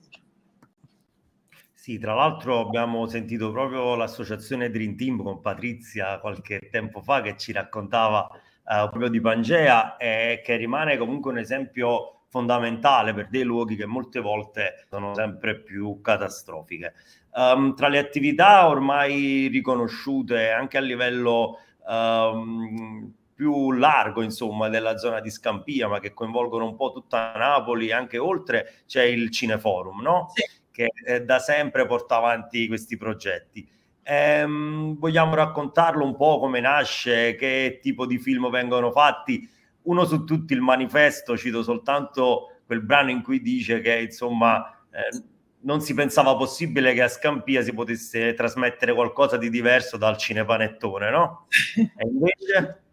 Sì, 1.84 1.98
tra 1.98 2.14
l'altro 2.14 2.60
abbiamo 2.60 3.04
sentito 3.04 3.52
proprio 3.52 3.94
l'associazione 3.94 4.70
Dream 4.70 4.96
Team 4.96 5.22
con 5.22 5.42
Patrizia 5.42 6.18
qualche 6.18 6.70
tempo 6.70 7.02
fa 7.02 7.20
che 7.20 7.36
ci 7.36 7.52
raccontava 7.52 8.26
eh, 8.32 8.88
proprio 8.88 9.10
di 9.10 9.20
Pangea 9.20 9.98
e 9.98 10.40
che 10.42 10.56
rimane 10.56 10.96
comunque 10.96 11.30
un 11.30 11.36
esempio 11.36 12.22
fondamentale 12.30 13.12
per 13.12 13.28
dei 13.28 13.42
luoghi 13.42 13.76
che 13.76 13.84
molte 13.84 14.20
volte 14.20 14.86
sono 14.88 15.12
sempre 15.12 15.60
più 15.60 16.00
catastrofiche. 16.00 16.94
Um, 17.32 17.74
tra 17.74 17.88
le 17.88 17.98
attività 17.98 18.66
ormai 18.66 19.48
riconosciute 19.48 20.52
anche 20.52 20.78
a 20.78 20.80
livello 20.80 21.58
um, 21.86 23.12
più 23.34 23.72
largo, 23.72 24.22
insomma, 24.22 24.70
della 24.70 24.96
zona 24.96 25.20
di 25.20 25.28
Scampia, 25.28 25.86
ma 25.88 26.00
che 26.00 26.14
coinvolgono 26.14 26.64
un 26.64 26.76
po' 26.76 26.92
tutta 26.92 27.34
Napoli, 27.36 27.92
anche 27.92 28.16
oltre, 28.16 28.84
c'è 28.86 29.02
il 29.02 29.30
Cineforum, 29.30 30.00
no? 30.00 30.30
Sì 30.32 30.62
che 30.74 30.90
eh, 31.06 31.22
da 31.22 31.38
sempre 31.38 31.86
porta 31.86 32.16
avanti 32.16 32.66
questi 32.66 32.96
progetti. 32.96 33.66
Ehm, 34.02 34.98
vogliamo 34.98 35.36
raccontarlo 35.36 36.04
un 36.04 36.16
po' 36.16 36.40
come 36.40 36.58
nasce, 36.58 37.36
che 37.36 37.78
tipo 37.80 38.06
di 38.06 38.18
film 38.18 38.50
vengono 38.50 38.90
fatti. 38.90 39.48
Uno 39.82 40.04
su 40.04 40.24
tutti 40.24 40.52
il 40.52 40.60
manifesto, 40.60 41.36
cito 41.36 41.62
soltanto 41.62 42.58
quel 42.66 42.82
brano 42.82 43.10
in 43.10 43.22
cui 43.22 43.40
dice 43.40 43.80
che 43.80 44.00
insomma 44.00 44.84
eh, 44.90 45.22
non 45.60 45.80
si 45.80 45.94
pensava 45.94 46.34
possibile 46.34 46.92
che 46.92 47.02
a 47.02 47.08
Scampia 47.08 47.62
si 47.62 47.72
potesse 47.72 48.34
trasmettere 48.34 48.94
qualcosa 48.94 49.36
di 49.36 49.50
diverso 49.50 49.96
dal 49.96 50.16
cinepanettone, 50.16 51.10
no? 51.10 51.46
E 51.76 52.04
invece 52.04 52.83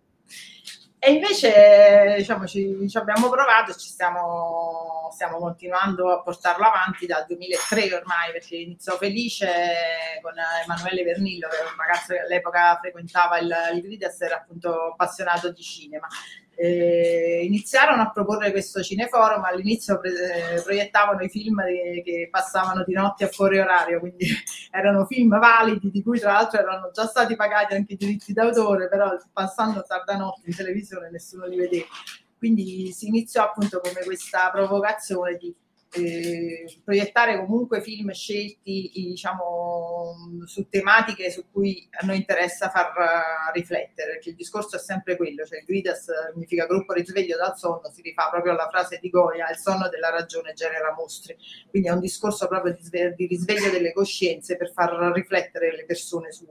e 1.03 1.13
invece 1.13 2.13
diciamo, 2.15 2.46
ci, 2.46 2.88
ci 2.88 2.96
abbiamo 2.96 3.27
provato 3.27 3.72
e 3.72 3.75
ci 3.75 3.88
stiamo, 3.88 5.10
stiamo, 5.12 5.39
continuando 5.39 6.12
a 6.12 6.22
portarlo 6.22 6.63
avanti 6.63 7.08
dal 7.08 7.25
2003 7.25 7.96
ormai, 7.96 8.31
perché 8.31 8.58
iniziò 8.58 8.98
felice 8.98 9.50
con 10.22 10.34
Emanuele 10.63 11.01
Vernillo, 11.01 11.48
che 11.48 11.55
era 11.55 11.70
un 11.70 11.75
ragazzo 11.75 12.13
che 12.13 12.20
all'epoca 12.20 12.77
frequentava 12.79 13.39
il, 13.39 13.51
il 13.74 13.81
Gridas, 13.81 14.22
era 14.22 14.36
appunto 14.36 14.91
appassionato 14.91 15.51
di 15.51 15.63
cinema 15.63 16.08
eh, 16.55 17.43
iniziarono 17.43 18.01
a 18.01 18.12
proporre 18.12 18.51
questo 18.51 18.81
cineforum, 18.81 19.43
all'inizio 19.43 20.00
pre- 20.00 20.62
proiettavano 20.63 21.22
i 21.22 21.29
film 21.29 21.63
che, 21.63 22.01
che 22.03 22.27
passavano 22.29 22.84
di 22.84 22.93
notte 22.93 23.24
a 23.24 23.27
fuori 23.27 23.60
orario, 23.60 24.00
quindi 24.00 24.27
erano 24.70 25.05
film 25.05 25.39
validi 25.39 25.89
di 25.89 26.03
cui 26.03 26.20
tra 26.20 26.34
l'altro 26.34 26.60
erano 26.60 26.91
già 26.93 27.08
stati 27.08 27.36
pagati 27.36 27.74
anche 27.74 27.93
i 27.93 27.98
diritti 27.98 28.34
d'autore, 28.34 28.89
però 28.89 29.17
passando 29.34 29.84
tarda 29.84 30.15
notte 30.17 30.41
in 30.46 30.55
televisione 30.55 31.10
nessuno 31.10 31.46
li 31.48 31.58
vedeva. 31.58 31.88
Quindi 32.38 32.91
si 32.91 33.08
iniziò 33.08 33.43
appunto 33.43 33.79
come 33.79 34.03
questa 34.03 34.50
provocazione 34.51 35.38
di 35.38 35.55
eh, 35.94 36.66
proiettare 36.86 37.38
comunque 37.38 37.82
film 37.82 38.12
scelti 38.12 38.92
diciamo, 38.94 40.16
su 40.46 40.70
tematiche 40.70 41.30
su 41.30 41.46
cui 41.52 41.88
a 41.92 42.06
noi 42.06 42.18
interessa 42.18 42.70
far 42.70 42.94
uh, 42.96 43.52
riflettere, 43.54 44.14
perché 44.14 44.30
il 44.30 44.36
discorso 44.36 44.78
è 44.78 44.80
sempre 44.80 45.18
quello, 45.18 45.46
cioè 45.46 45.60
il 45.60 45.66
Gridas 45.66 46.08
significa 46.32 46.66
gruppo 46.66 46.94
risveglio 46.94 47.36
dal 47.36 47.58
sonno, 47.58 47.92
si 47.94 48.02
rifà 48.02 48.30
proprio 48.30 48.54
alla 48.54 48.70
frase 48.70 49.00
di 49.02 49.10
Goya, 49.10 49.50
il 49.50 49.58
sonno 49.58 49.90
della 49.90 50.10
ragione 50.10 50.54
genera 50.54 50.94
mostri, 50.94 51.36
quindi 51.70 51.90
è 51.90 51.92
un 51.92 52.00
discorso 52.00 52.48
proprio 52.48 52.74
di, 52.74 52.84
sve- 52.84 53.14
di 53.14 53.26
risveglio 53.26 53.70
delle 53.70 53.92
coscienze 53.92 54.56
per 54.56 54.72
far 54.72 54.94
riflettere 55.14 55.76
le 55.76 55.86
persone 55.86 56.32
su 56.32 56.48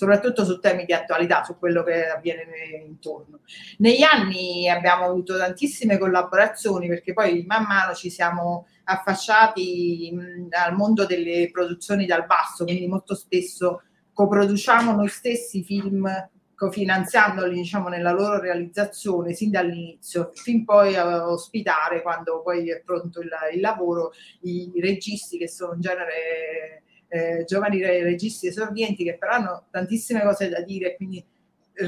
soprattutto 0.00 0.46
su 0.46 0.58
temi 0.60 0.86
di 0.86 0.94
attualità, 0.94 1.44
su 1.44 1.58
quello 1.58 1.82
che 1.82 2.08
avviene 2.08 2.44
intorno. 2.86 3.40
Negli 3.76 4.00
anni 4.00 4.66
abbiamo 4.66 5.04
avuto 5.04 5.36
tantissime 5.36 5.98
collaborazioni 5.98 6.88
perché 6.88 7.12
poi 7.12 7.44
man 7.46 7.64
mano 7.64 7.92
ci 7.92 8.08
siamo 8.08 8.66
affacciati 8.84 10.10
al 10.52 10.74
mondo 10.74 11.04
delle 11.04 11.50
produzioni 11.52 12.06
dal 12.06 12.24
basso, 12.24 12.64
quindi 12.64 12.86
molto 12.86 13.14
spesso 13.14 13.82
coproduciamo 14.14 14.92
noi 14.92 15.08
stessi 15.08 15.62
film 15.62 16.08
cofinanziandoli 16.54 17.56
diciamo, 17.56 17.88
nella 17.88 18.12
loro 18.12 18.40
realizzazione 18.40 19.34
sin 19.34 19.50
dall'inizio, 19.50 20.30
fin 20.32 20.64
poi 20.64 20.96
a 20.96 21.30
ospitare 21.30 22.00
quando 22.00 22.40
poi 22.40 22.70
è 22.70 22.80
pronto 22.80 23.20
il, 23.20 23.28
il 23.52 23.60
lavoro 23.60 24.12
i 24.44 24.72
registi 24.80 25.36
che 25.36 25.48
sono 25.48 25.74
in 25.74 25.80
genere 25.80 26.84
eh, 27.10 27.44
giovani 27.44 27.82
registi 27.82 28.46
esordienti 28.46 29.02
che 29.02 29.18
però 29.18 29.32
hanno 29.32 29.66
tantissime 29.70 30.22
cose 30.22 30.48
da 30.48 30.62
dire, 30.62 30.96
quindi 30.96 31.24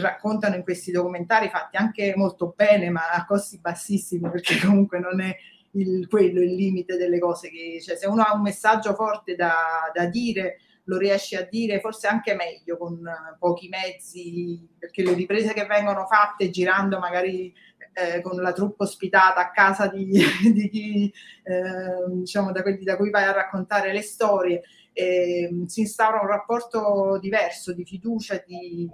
raccontano 0.00 0.56
in 0.56 0.62
questi 0.62 0.90
documentari 0.90 1.48
fatti 1.48 1.76
anche 1.76 2.14
molto 2.16 2.52
bene, 2.56 2.90
ma 2.90 3.10
a 3.10 3.24
costi 3.24 3.58
bassissimi, 3.60 4.28
perché 4.30 4.58
comunque 4.66 4.98
non 4.98 5.20
è 5.20 5.34
il, 5.72 6.08
quello 6.08 6.40
il 6.40 6.54
limite 6.54 6.96
delle 6.96 7.18
cose 7.18 7.50
che, 7.50 7.80
cioè, 7.80 7.96
se 7.96 8.06
uno 8.06 8.22
ha 8.22 8.34
un 8.34 8.42
messaggio 8.42 8.94
forte 8.94 9.36
da, 9.36 9.54
da 9.94 10.06
dire, 10.06 10.58
lo 10.86 10.98
riesce 10.98 11.36
a 11.36 11.46
dire 11.48 11.78
forse 11.78 12.08
anche 12.08 12.34
meglio 12.34 12.76
con 12.76 13.00
pochi 13.38 13.68
mezzi, 13.68 14.68
perché 14.76 15.04
le 15.04 15.14
riprese 15.14 15.52
che 15.52 15.66
vengono 15.66 16.06
fatte 16.06 16.50
girando 16.50 16.98
magari 16.98 17.54
eh, 17.92 18.20
con 18.20 18.40
la 18.40 18.52
truppa 18.52 18.84
ospitata 18.84 19.40
a 19.40 19.50
casa 19.50 19.86
di, 19.86 20.10
di 20.52 20.68
chi, 20.68 21.12
eh, 21.44 22.10
diciamo, 22.10 22.50
da 22.50 22.62
quelli 22.62 22.84
da 22.84 22.96
cui 22.96 23.10
vai 23.10 23.24
a 23.24 23.32
raccontare 23.32 23.92
le 23.92 24.02
storie, 24.02 24.62
eh, 24.92 25.64
si 25.66 25.80
instaura 25.80 26.20
un 26.20 26.26
rapporto 26.26 27.18
diverso 27.20 27.72
di 27.72 27.84
fiducia, 27.84 28.42
di, 28.46 28.88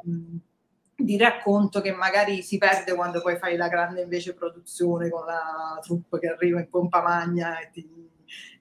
di, 0.95 1.17
racconto 1.17 1.81
che 1.81 1.93
magari 1.93 2.43
si 2.43 2.59
perde 2.59 2.95
quando 2.95 3.21
poi 3.21 3.37
fai 3.37 3.57
la 3.57 3.69
grande 3.69 4.03
invece 4.03 4.35
produzione 4.35 5.09
con 5.09 5.25
la 5.25 5.79
troupe 5.83 6.19
che 6.19 6.29
arriva 6.29 6.61
in 6.61 6.69
pompa 6.69 7.03
magna 7.03 7.59
e 7.61 7.71
ti 7.73 8.09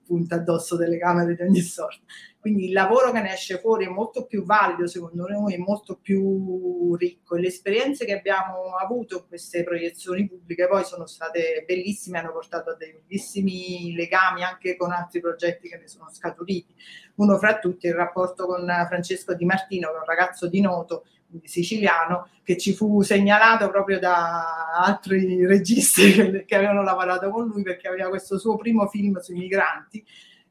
punta 0.07 0.35
addosso 0.35 0.77
delle 0.77 0.97
camere 0.97 1.35
di 1.35 1.41
ogni 1.41 1.59
sorta. 1.59 2.01
Quindi 2.39 2.67
il 2.67 2.71
lavoro 2.71 3.11
che 3.11 3.19
ne 3.19 3.33
esce 3.33 3.59
fuori 3.59 3.85
è 3.85 3.89
molto 3.89 4.25
più 4.25 4.45
valido, 4.45 4.87
secondo 4.87 5.27
noi, 5.27 5.55
è 5.55 5.57
molto 5.57 5.97
più 6.01 6.95
ricco. 6.95 7.35
E 7.35 7.41
le 7.41 7.47
esperienze 7.47 8.05
che 8.05 8.17
abbiamo 8.17 8.75
avuto 8.81 9.17
in 9.17 9.27
queste 9.27 9.63
proiezioni 9.63 10.29
pubbliche 10.29 10.67
poi 10.67 10.85
sono 10.85 11.05
state 11.07 11.65
bellissime, 11.67 12.19
hanno 12.19 12.31
portato 12.31 12.69
a 12.69 12.75
dei 12.75 12.93
bellissimi 12.93 13.93
legami 13.93 14.43
anche 14.43 14.77
con 14.77 14.91
altri 14.91 15.19
progetti 15.19 15.67
che 15.67 15.77
ne 15.77 15.89
sono 15.89 16.09
scaturiti. 16.09 16.73
Uno 17.15 17.37
fra 17.37 17.59
tutti 17.59 17.87
è 17.87 17.89
il 17.89 17.95
rapporto 17.95 18.45
con 18.45 18.65
Francesco 18.87 19.33
Di 19.33 19.43
Martino, 19.43 19.89
che 19.89 19.95
è 19.95 19.99
un 19.99 20.05
ragazzo 20.05 20.47
di 20.47 20.61
Noto, 20.61 21.03
siciliano, 21.43 22.29
che 22.43 22.57
ci 22.57 22.73
fu 22.73 23.01
segnalato 23.01 23.69
proprio 23.69 23.99
da 23.99 24.71
altri 24.73 25.45
registi 25.45 26.11
che, 26.13 26.45
che 26.45 26.55
avevano 26.55 26.83
lavorato 26.83 27.29
con 27.29 27.47
lui 27.47 27.63
perché 27.63 27.87
aveva 27.87 28.09
questo 28.09 28.37
suo 28.37 28.55
primo 28.55 28.87
film 28.87 29.19
sui 29.19 29.37
migranti 29.37 30.03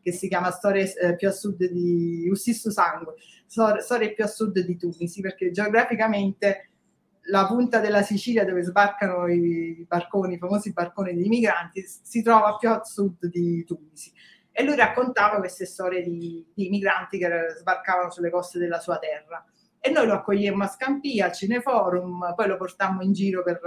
che 0.07 0.13
si 0.13 0.29
chiama 0.29 0.53
Storie 0.53 0.93
eh, 0.95 1.17
più 1.17 1.27
a 1.27 1.33
sud 1.33 1.65
di 1.69 2.29
Ussisto 2.31 2.71
Sangue, 2.71 3.15
Storie 3.47 4.13
più 4.13 4.23
a 4.23 4.29
sud 4.29 4.57
di 4.61 4.77
Tunisi, 4.77 5.21
perché 5.21 5.51
geograficamente 5.51 6.71
la 7.29 7.45
punta 7.47 7.81
della 7.81 8.03
Sicilia 8.03 8.45
dove 8.45 8.63
sbarcano 8.63 9.27
i 9.27 9.85
barconi, 9.89 10.35
i 10.35 10.39
famosi 10.39 10.73
barconi 10.73 11.13
dei 11.13 11.27
migranti, 11.27 11.85
si 11.85 12.23
trova 12.23 12.57
più 12.57 12.71
a 12.71 12.85
sud 12.85 13.27
di 13.27 13.65
Tunisi. 13.65 14.13
E 14.53 14.63
lui 14.63 14.77
raccontava 14.77 15.39
queste 15.39 15.67
storie 15.67 16.03
di, 16.03 16.47
di 16.55 16.69
migranti 16.69 17.19
che 17.19 17.29
sbarcavano 17.59 18.09
sulle 18.11 18.31
coste 18.31 18.61
della 18.61 18.79
sua 18.79 18.99
terra. 18.99 19.45
E 19.81 19.91
noi 19.91 20.07
lo 20.07 20.15
accogliemmo 20.15 20.65
a 20.65 20.69
Scampia, 20.69 21.27
al 21.27 21.33
Cineforum, 21.33 22.35
poi 22.35 22.49
lo 22.49 22.57
portammo 22.57 23.03
in 23.03 23.13
giro 23.13 23.43
per, 23.43 23.61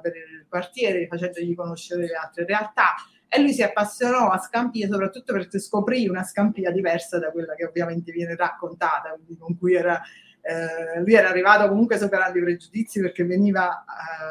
per 0.00 0.12
il 0.16 0.46
quartiere 0.48 1.06
facendogli 1.06 1.54
conoscere 1.54 2.06
le 2.06 2.14
altre 2.14 2.46
realtà. 2.46 2.94
E 3.28 3.40
lui 3.40 3.52
si 3.52 3.62
appassionò 3.62 4.30
a 4.30 4.38
Scampia 4.38 4.88
soprattutto 4.88 5.34
perché 5.34 5.58
scoprì 5.58 6.08
una 6.08 6.22
Scampia 6.22 6.70
diversa 6.70 7.18
da 7.18 7.30
quella 7.30 7.54
che 7.54 7.66
ovviamente 7.66 8.10
viene 8.10 8.34
raccontata, 8.34 9.14
con 9.38 9.58
cui 9.58 9.74
era, 9.74 10.00
eh, 10.40 11.00
lui 11.00 11.12
era 11.12 11.28
arrivato 11.28 11.68
comunque 11.68 11.98
superando 11.98 12.38
i 12.38 12.42
pregiudizi 12.42 13.00
perché 13.02 13.24
veniva 13.24 13.84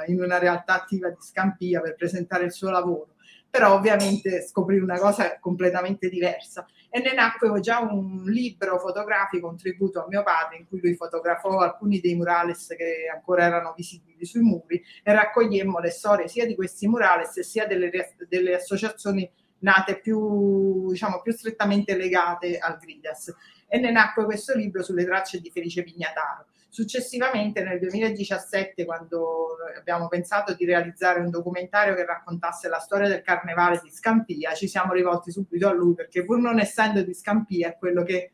eh, 0.07 0.11
in 0.11 0.19
una 0.19 0.39
realtà 0.39 0.73
attiva 0.73 1.09
di 1.09 1.17
Scampia 1.19 1.81
per 1.81 1.93
presentare 1.93 2.45
il 2.45 2.51
suo 2.51 2.71
lavoro 2.71 3.16
però 3.57 3.73
ovviamente 3.73 4.45
scoprì 4.45 4.77
una 4.77 4.99
cosa 4.99 5.39
completamente 5.39 6.09
diversa 6.09 6.63
e 6.91 6.99
ne 6.99 7.15
nacque 7.15 7.59
già 7.59 7.79
un 7.79 8.23
libro 8.25 8.77
fotografico, 8.77 9.47
un 9.47 9.57
tributo 9.57 10.03
a 10.03 10.05
mio 10.07 10.21
padre, 10.21 10.57
in 10.57 10.67
cui 10.67 10.79
lui 10.79 10.93
fotografò 10.93 11.57
alcuni 11.57 11.99
dei 11.99 12.13
murales 12.13 12.67
che 12.77 13.09
ancora 13.11 13.45
erano 13.45 13.73
visibili 13.75 14.23
sui 14.25 14.41
muri 14.41 14.79
e 15.01 15.11
raccogliemmo 15.11 15.79
le 15.79 15.89
storie 15.89 16.27
sia 16.27 16.45
di 16.45 16.53
questi 16.53 16.87
murales 16.87 17.39
sia 17.39 17.65
delle, 17.65 17.89
delle 18.29 18.53
associazioni 18.53 19.27
nate 19.59 19.99
più, 20.01 20.91
diciamo, 20.91 21.21
più 21.23 21.31
strettamente 21.31 21.97
legate 21.97 22.59
al 22.59 22.77
Gridas. 22.77 23.33
E 23.67 23.79
ne 23.79 23.89
nacque 23.89 24.25
questo 24.25 24.55
libro 24.55 24.83
sulle 24.83 25.03
tracce 25.03 25.41
di 25.41 25.49
Felice 25.49 25.81
Pignataro. 25.81 26.45
Successivamente, 26.69 27.63
nel 27.63 27.79
2017, 27.79 28.85
quando 28.85 29.55
abbiamo 29.77 30.07
pensato 30.07 30.53
di 30.53 30.65
realizzare 30.65 31.21
un 31.21 31.29
documentario 31.29 31.95
che 31.95 32.05
raccontasse 32.05 32.67
la 32.67 32.79
storia 32.79 33.07
del 33.07 33.21
carnevale 33.21 33.79
di 33.83 33.89
Scampia, 33.89 34.53
ci 34.53 34.67
siamo 34.67 34.93
rivolti 34.93 35.31
subito 35.31 35.67
a 35.67 35.73
lui 35.73 35.93
perché, 35.93 36.25
pur 36.25 36.39
non 36.39 36.59
essendo 36.59 37.01
di 37.01 37.13
Scampia, 37.13 37.69
è 37.69 37.77
quello 37.77 38.03
che 38.03 38.31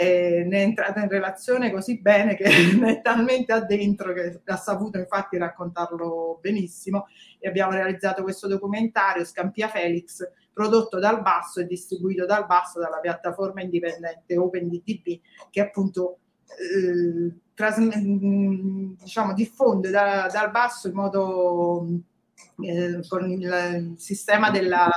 eh, 0.00 0.44
ne 0.46 0.58
è 0.58 0.62
entrata 0.62 1.00
in 1.00 1.08
relazione 1.08 1.72
così 1.72 2.00
bene 2.00 2.36
che 2.36 2.44
è 2.86 3.00
talmente 3.02 3.52
addentro 3.52 4.12
che 4.12 4.40
ha 4.44 4.56
saputo 4.56 4.96
infatti 4.96 5.36
raccontarlo 5.36 6.38
benissimo. 6.40 7.06
E 7.38 7.48
abbiamo 7.48 7.72
realizzato 7.72 8.22
questo 8.22 8.46
documentario 8.46 9.24
Scampia 9.24 9.68
Felix 9.68 10.24
prodotto 10.52 10.98
dal 10.98 11.20
Basso 11.20 11.60
e 11.60 11.66
distribuito 11.66 12.26
dal 12.26 12.46
Basso 12.46 12.78
dalla 12.78 13.00
piattaforma 13.00 13.60
indipendente 13.60 14.36
OpenDTV 14.36 15.20
che 15.50 15.60
appunto 15.60 16.18
eh, 16.56 17.32
tras- 17.54 17.78
diciamo, 17.78 19.34
diffonde 19.34 19.90
da, 19.90 20.28
dal 20.32 20.50
Basso 20.50 20.88
in 20.88 20.94
modo 20.94 21.86
eh, 22.62 23.00
con 23.08 23.30
il, 23.30 23.42
il 23.42 23.94
sistema 23.98 24.50
della 24.50 24.90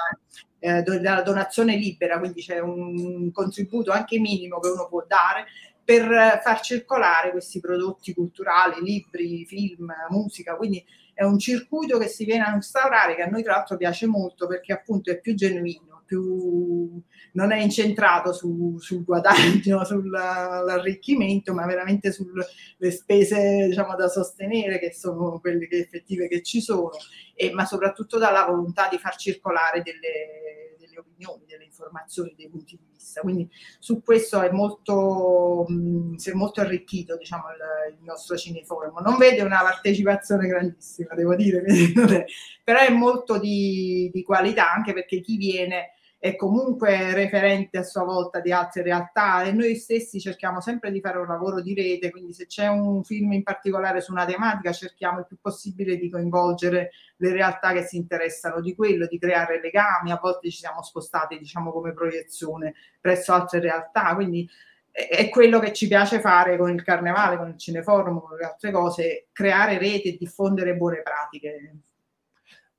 eh, 0.64 0.84
della 0.84 1.24
donazione 1.24 1.76
libera, 1.76 2.20
quindi 2.20 2.42
c'è 2.42 2.60
un 2.60 3.32
contributo 3.32 3.92
anche 3.92 4.20
minimo 4.20 4.60
che 4.60 4.70
uno 4.70 4.88
può 4.88 5.04
dare 5.08 5.46
per 5.84 6.40
far 6.44 6.62
circolare 6.62 7.32
questi 7.32 7.60
prodotti 7.60 8.14
culturali, 8.14 8.82
libri, 8.82 9.44
film, 9.46 9.92
musica, 10.10 10.56
quindi 10.56 10.86
è 11.16 11.24
un 11.24 11.40
circuito 11.40 11.98
che 11.98 12.08
si 12.08 12.26
viene 12.26 12.44
a 12.44 12.54
instaurare 12.54 13.16
che 13.16 13.24
a 13.24 13.28
noi 13.28 13.42
tra 13.42 13.54
l'altro 13.54 13.76
piace 13.76 14.06
molto 14.06 14.46
perché 14.46 14.72
appunto 14.72 15.10
è 15.10 15.20
più 15.20 15.34
genuino, 15.34 16.01
più, 16.12 17.02
non 17.34 17.54
è 17.54 17.62
incentrato 17.62 18.34
su, 18.34 18.78
sul 18.80 19.06
guadagno, 19.06 19.84
sull'arricchimento, 19.86 21.54
ma 21.54 21.66
veramente 21.66 22.12
sulle 22.12 22.92
spese 22.92 23.68
diciamo, 23.68 23.96
da 23.96 24.10
sostenere 24.10 24.78
che 24.78 24.94
sono 24.94 25.40
quelle 25.40 25.68
che 25.68 25.78
effettive 25.78 26.28
che 26.28 26.44
ci 26.44 26.60
sono, 26.60 26.90
e, 27.34 27.54
ma 27.54 27.64
soprattutto 27.64 28.18
dalla 28.18 28.46
volontà 28.46 28.90
di 28.90 28.98
far 28.98 29.16
circolare 29.16 29.82
delle, 29.82 30.76
delle 30.78 30.98
opinioni, 31.00 31.46
delle 31.48 31.64
informazioni, 31.64 32.34
dei 32.36 32.50
punti 32.50 32.76
di 32.76 32.86
vista. 32.92 33.22
Quindi 33.22 33.50
su 33.80 34.04
questo 34.04 34.42
è 34.42 34.52
molto, 34.52 35.64
mh, 35.66 36.16
si 36.16 36.30
è 36.30 36.34
molto 36.34 36.60
arricchito 36.60 37.16
diciamo, 37.16 37.44
il, 37.52 37.96
il, 37.98 38.04
nostro 38.04 38.36
cineforum. 38.36 39.00
Non 39.02 39.18
vede 39.18 39.44
una 39.44 39.62
partecipazione 39.62 40.48
grandissima, 40.48 41.16
devo 41.16 41.36
dire, 41.36 41.64
però 42.64 42.80
è 42.80 42.90
molto 42.90 43.40
di, 43.40 44.10
di 44.14 44.24
qualità 44.24 44.74
anche 44.74 44.92
perché 44.92 45.22
chi 45.22 45.38
viene 45.38 45.92
è 46.22 46.36
comunque 46.36 47.16
referente 47.16 47.80
a 47.80 47.84
sua 47.84 48.04
volta 48.04 48.42
di 48.42 48.52
altre 48.52 48.84
realtà 48.84 49.42
e 49.42 49.54
noi 49.54 49.76
stessi 49.76 50.20
cerchiamo 50.20 50.62
sempre 50.62 50.92
di 50.92 51.00
fare 51.00 51.18
un 51.18 51.26
lavoro 51.26 51.62
di 51.62 51.74
rete, 51.74 52.12
quindi 52.12 52.32
se 52.32 52.46
c'è 52.46 52.68
un 52.68 53.04
film 53.04 53.32
in 53.32 53.42
particolare 53.42 54.02
su 54.02 54.12
una 54.12 54.24
tematica 54.24 54.72
cerchiamo 54.72 55.18
il 55.18 55.26
più 55.26 55.38
possibile 55.42 55.98
di 55.98 56.12
coinvolgere 56.12 56.92
le 57.16 57.32
realtà 57.32 57.74
che 57.74 57.82
si 57.82 57.98
interessano 57.98 58.62
di 58.62 58.76
quello, 58.76 59.08
di 59.08 59.18
creare 59.18 59.60
legami, 59.60 60.12
a 60.12 60.20
volte 60.22 60.52
ci 60.52 60.60
siamo 60.60 60.84
spostati 60.84 61.40
diciamo 61.40 61.72
come 61.72 61.92
proiezione 61.92 62.76
presso 63.00 63.34
altre 63.34 63.60
realtà, 63.60 64.14
quindi 64.14 64.48
è 64.92 65.28
quello 65.28 65.58
che 65.58 65.74
ci 65.74 65.88
piace 65.88 66.20
fare 66.20 66.56
con 66.56 66.70
il 66.70 66.84
carnevale, 66.84 67.38
con 67.38 67.50
il 67.50 67.58
cineforum, 67.58 68.20
con 68.20 68.38
le 68.38 68.46
altre 68.46 68.70
cose, 68.70 69.30
creare 69.32 69.80
rete 69.80 70.10
e 70.10 70.18
diffondere 70.20 70.76
buone 70.76 71.02
pratiche. 71.02 71.78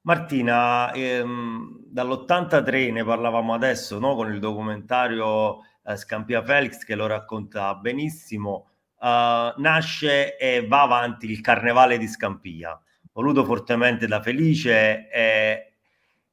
Martina, 0.05 0.93
ehm, 0.93 1.85
dall'83 1.87 2.93
ne 2.93 3.05
parlavamo 3.05 3.55
adesso 3.55 4.01
no? 4.01 4.17
con 4.17 4.33
il 4.33 4.41
documentario 4.41 5.61
eh, 5.85 5.97
Scampia 5.97 6.43
Felix 6.43 6.79
che 6.85 6.97
lo 6.97 7.07
racconta 7.07 7.75
benissimo. 7.77 8.67
Uh, 9.03 9.53
nasce 9.61 10.37
e 10.37 10.65
va 10.67 10.83
avanti 10.83 11.29
il 11.29 11.41
carnevale 11.41 11.99
di 11.99 12.07
Scampia, 12.07 12.81
voluto 13.13 13.45
fortemente 13.45 14.07
da 14.07 14.23
Felice 14.23 15.09
e, 15.11 15.73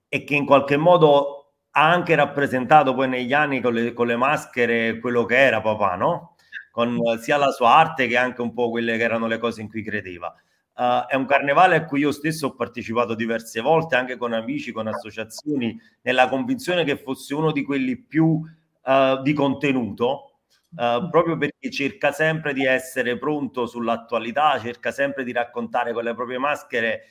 e 0.07 0.23
che 0.23 0.35
in 0.35 0.45
qualche 0.45 0.77
modo 0.77 1.53
ha 1.71 1.89
anche 1.91 2.13
rappresentato 2.13 2.93
poi 2.93 3.07
negli 3.07 3.33
anni 3.33 3.59
con 3.59 3.73
le, 3.73 3.93
con 3.93 4.05
le 4.05 4.15
maschere 4.15 4.99
quello 4.99 5.25
che 5.25 5.37
era 5.37 5.61
papà, 5.61 5.95
no? 5.95 6.35
Con 6.71 6.99
sia 7.21 7.37
la 7.37 7.49
sua 7.49 7.75
arte 7.75 8.07
che 8.07 8.17
anche 8.17 8.41
un 8.41 8.53
po' 8.53 8.69
quelle 8.69 8.97
che 8.97 9.03
erano 9.03 9.25
le 9.27 9.39
cose 9.39 9.61
in 9.61 9.69
cui 9.69 9.83
credeva. 9.83 10.33
Uh, 10.79 11.05
è 11.07 11.15
un 11.15 11.25
carnevale 11.25 11.75
a 11.75 11.83
cui 11.83 11.99
io 11.99 12.13
stesso 12.13 12.47
ho 12.47 12.55
partecipato 12.55 13.13
diverse 13.13 13.59
volte, 13.59 13.97
anche 13.97 14.15
con 14.15 14.31
amici, 14.31 14.71
con 14.71 14.87
associazioni, 14.87 15.77
nella 16.03 16.29
convinzione 16.29 16.85
che 16.85 16.95
fosse 16.95 17.35
uno 17.35 17.51
di 17.51 17.63
quelli 17.63 17.97
più 17.97 18.25
uh, 18.25 19.21
di 19.21 19.33
contenuto, 19.33 20.39
uh, 20.69 21.09
proprio 21.09 21.37
perché 21.37 21.69
cerca 21.69 22.13
sempre 22.13 22.53
di 22.53 22.65
essere 22.65 23.17
pronto 23.17 23.65
sull'attualità, 23.65 24.57
cerca 24.57 24.91
sempre 24.91 25.25
di 25.25 25.33
raccontare 25.33 25.91
con 25.91 26.05
le 26.05 26.15
proprie 26.15 26.37
maschere 26.37 27.03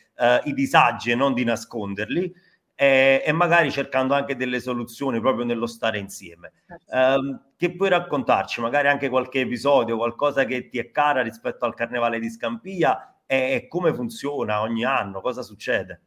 i 0.44 0.52
disagi 0.52 1.12
e 1.12 1.14
non 1.14 1.34
di 1.34 1.44
nasconderli. 1.44 2.34
E, 2.74 3.22
e, 3.24 3.32
magari 3.32 3.70
cercando 3.70 4.14
anche 4.14 4.34
delle 4.34 4.60
soluzioni 4.60 5.20
proprio 5.20 5.44
nello 5.44 5.66
stare 5.66 5.98
insieme. 5.98 6.52
Uh, 6.86 7.38
che 7.56 7.76
puoi 7.76 7.90
raccontarci? 7.90 8.60
Magari 8.60 8.88
anche 8.88 9.08
qualche 9.10 9.40
episodio, 9.40 9.96
qualcosa 9.96 10.44
che 10.44 10.68
ti 10.68 10.78
è 10.78 10.90
cara 10.90 11.20
rispetto 11.22 11.66
al 11.66 11.74
carnevale 11.74 12.18
di 12.18 12.30
Scampia 12.30 13.12
e 13.30 13.66
come 13.68 13.92
funziona 13.92 14.62
ogni 14.62 14.84
anno, 14.84 15.20
cosa 15.20 15.42
succede? 15.42 16.00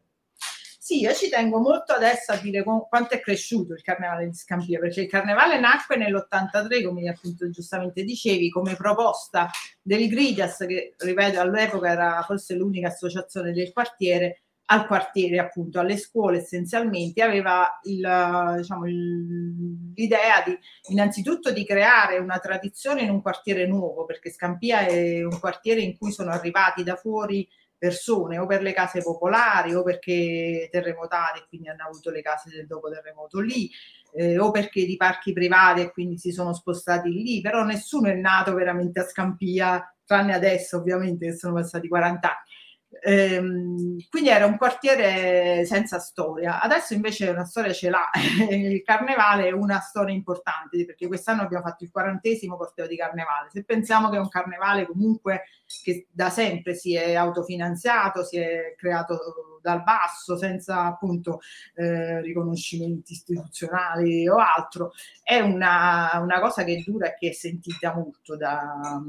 Sì, 0.80 1.00
io 1.02 1.14
ci 1.14 1.30
tengo 1.30 1.60
molto 1.60 1.94
adesso 1.94 2.32
a 2.32 2.38
dire 2.38 2.64
quanto 2.64 3.14
è 3.14 3.20
cresciuto 3.22 3.74
il 3.74 3.84
carnevale 3.84 4.26
di 4.28 4.34
Scampia, 4.34 4.80
perché 4.80 5.02
il 5.02 5.08
carnevale 5.08 5.60
nacque 5.60 5.96
nell'83, 5.96 6.84
come 6.84 7.08
appunto 7.08 7.48
giustamente 7.52 8.04
dicevi, 8.04 8.50
come 8.50 8.76
proposta 8.76 9.48
del 9.82 10.10
Grigias, 10.10 10.58
che 10.68 10.96
ripeto 10.98 11.40
all'epoca 11.40 11.92
era 11.92 12.24
forse 12.24 12.56
l'unica 12.56 12.88
associazione 12.88 13.54
del 13.54 13.72
quartiere, 13.72 14.42
al 14.66 14.88
quartiere, 14.88 15.40
appunto, 15.40 15.80
alle 15.80 15.98
scuole 15.98 16.38
essenzialmente, 16.38 17.22
aveva 17.22 17.80
il, 17.84 18.56
diciamo, 18.58 18.88
il, 18.88 19.92
l'idea 19.94 20.42
di 20.46 20.58
innanzitutto 20.90 21.52
di 21.52 21.66
creare 21.66 22.18
una 22.20 22.40
tradizione 22.40 23.02
in 23.02 23.10
un 23.10 23.22
quartiere 23.22 23.68
nuovo, 23.68 24.06
perché 24.06 24.32
Scampia 24.32 24.86
è 24.86 25.24
un 25.24 25.40
quartiere 25.40 25.82
in 25.82 25.98
cui 25.98 26.12
sono 26.12 26.32
arrivati 26.32 26.84
da 26.84 26.96
fuori 26.96 27.48
persone 27.82 28.38
o 28.38 28.46
per 28.46 28.62
le 28.62 28.74
case 28.74 29.02
popolari 29.02 29.74
o 29.74 29.82
perché 29.82 30.70
terremotati 30.72 31.40
e 31.40 31.46
quindi 31.50 31.68
hanno 31.68 31.88
avuto 31.88 32.12
le 32.12 32.22
case 32.22 32.52
del 32.52 32.68
dopo 32.68 32.92
terremoto 32.92 33.40
lì 33.40 33.72
eh, 34.14 34.38
o 34.38 34.52
perché 34.52 34.86
di 34.86 34.98
parchi 34.98 35.34
privati 35.34 35.82
e 35.82 35.92
quindi 35.92 36.20
si 36.20 36.32
sono 36.32 36.54
spostati 36.54 37.10
lì, 37.10 37.42
però 37.42 37.64
nessuno 37.64 38.10
è 38.10 38.14
nato 38.14 38.54
veramente 38.54 39.00
a 39.00 39.08
Scampia, 39.08 39.84
tranne 40.06 40.36
adesso 40.36 40.78
ovviamente 40.78 41.26
che 41.28 41.36
sono 41.36 41.56
passati 41.56 41.88
40 41.88 42.28
anni. 42.28 42.51
Ehm, 43.00 43.98
quindi 44.10 44.30
era 44.30 44.46
un 44.46 44.58
quartiere 44.58 45.66
senza 45.66 46.00
storia. 46.00 46.60
Adesso 46.62 46.94
invece 46.94 47.30
una 47.30 47.46
storia 47.46 47.72
ce 47.72 47.90
l'ha. 47.90 48.10
il 48.50 48.82
carnevale 48.84 49.48
è 49.48 49.52
una 49.52 49.80
storia 49.80 50.14
importante 50.14 50.86
perché 50.86 51.08
quest'anno 51.08 51.42
abbiamo 51.42 51.64
fatto 51.64 51.84
il 51.84 51.92
quarantesimo 51.92 52.58
corteo 52.58 52.88
di 52.88 52.98
carnevale. 52.98 53.50
Se 53.52 53.64
pensiamo 53.64 54.10
che 54.10 54.18
è 54.18 54.20
un 54.20 54.30
carnevale 54.30 54.86
comunque 54.86 55.44
che 55.84 56.08
da 56.12 56.30
sempre 56.30 56.76
si 56.76 56.96
è 56.96 57.16
autofinanziato, 57.16 58.24
si 58.24 58.38
è 58.38 58.76
creato 58.76 59.18
dal 59.62 59.84
basso, 59.84 60.38
senza 60.38 60.86
appunto 60.86 61.40
eh, 61.76 62.22
riconoscimenti 62.22 63.14
istituzionali 63.14 64.28
o 64.28 64.38
altro, 64.38 64.92
è 65.24 65.40
una, 65.40 66.20
una, 66.22 66.40
cosa 66.40 66.64
che 66.64 66.84
dura 66.86 67.08
e 67.08 67.16
che 67.18 67.30
è 67.30 67.34
sentita 67.34 67.94
molto 67.94 68.36
da, 68.36 69.02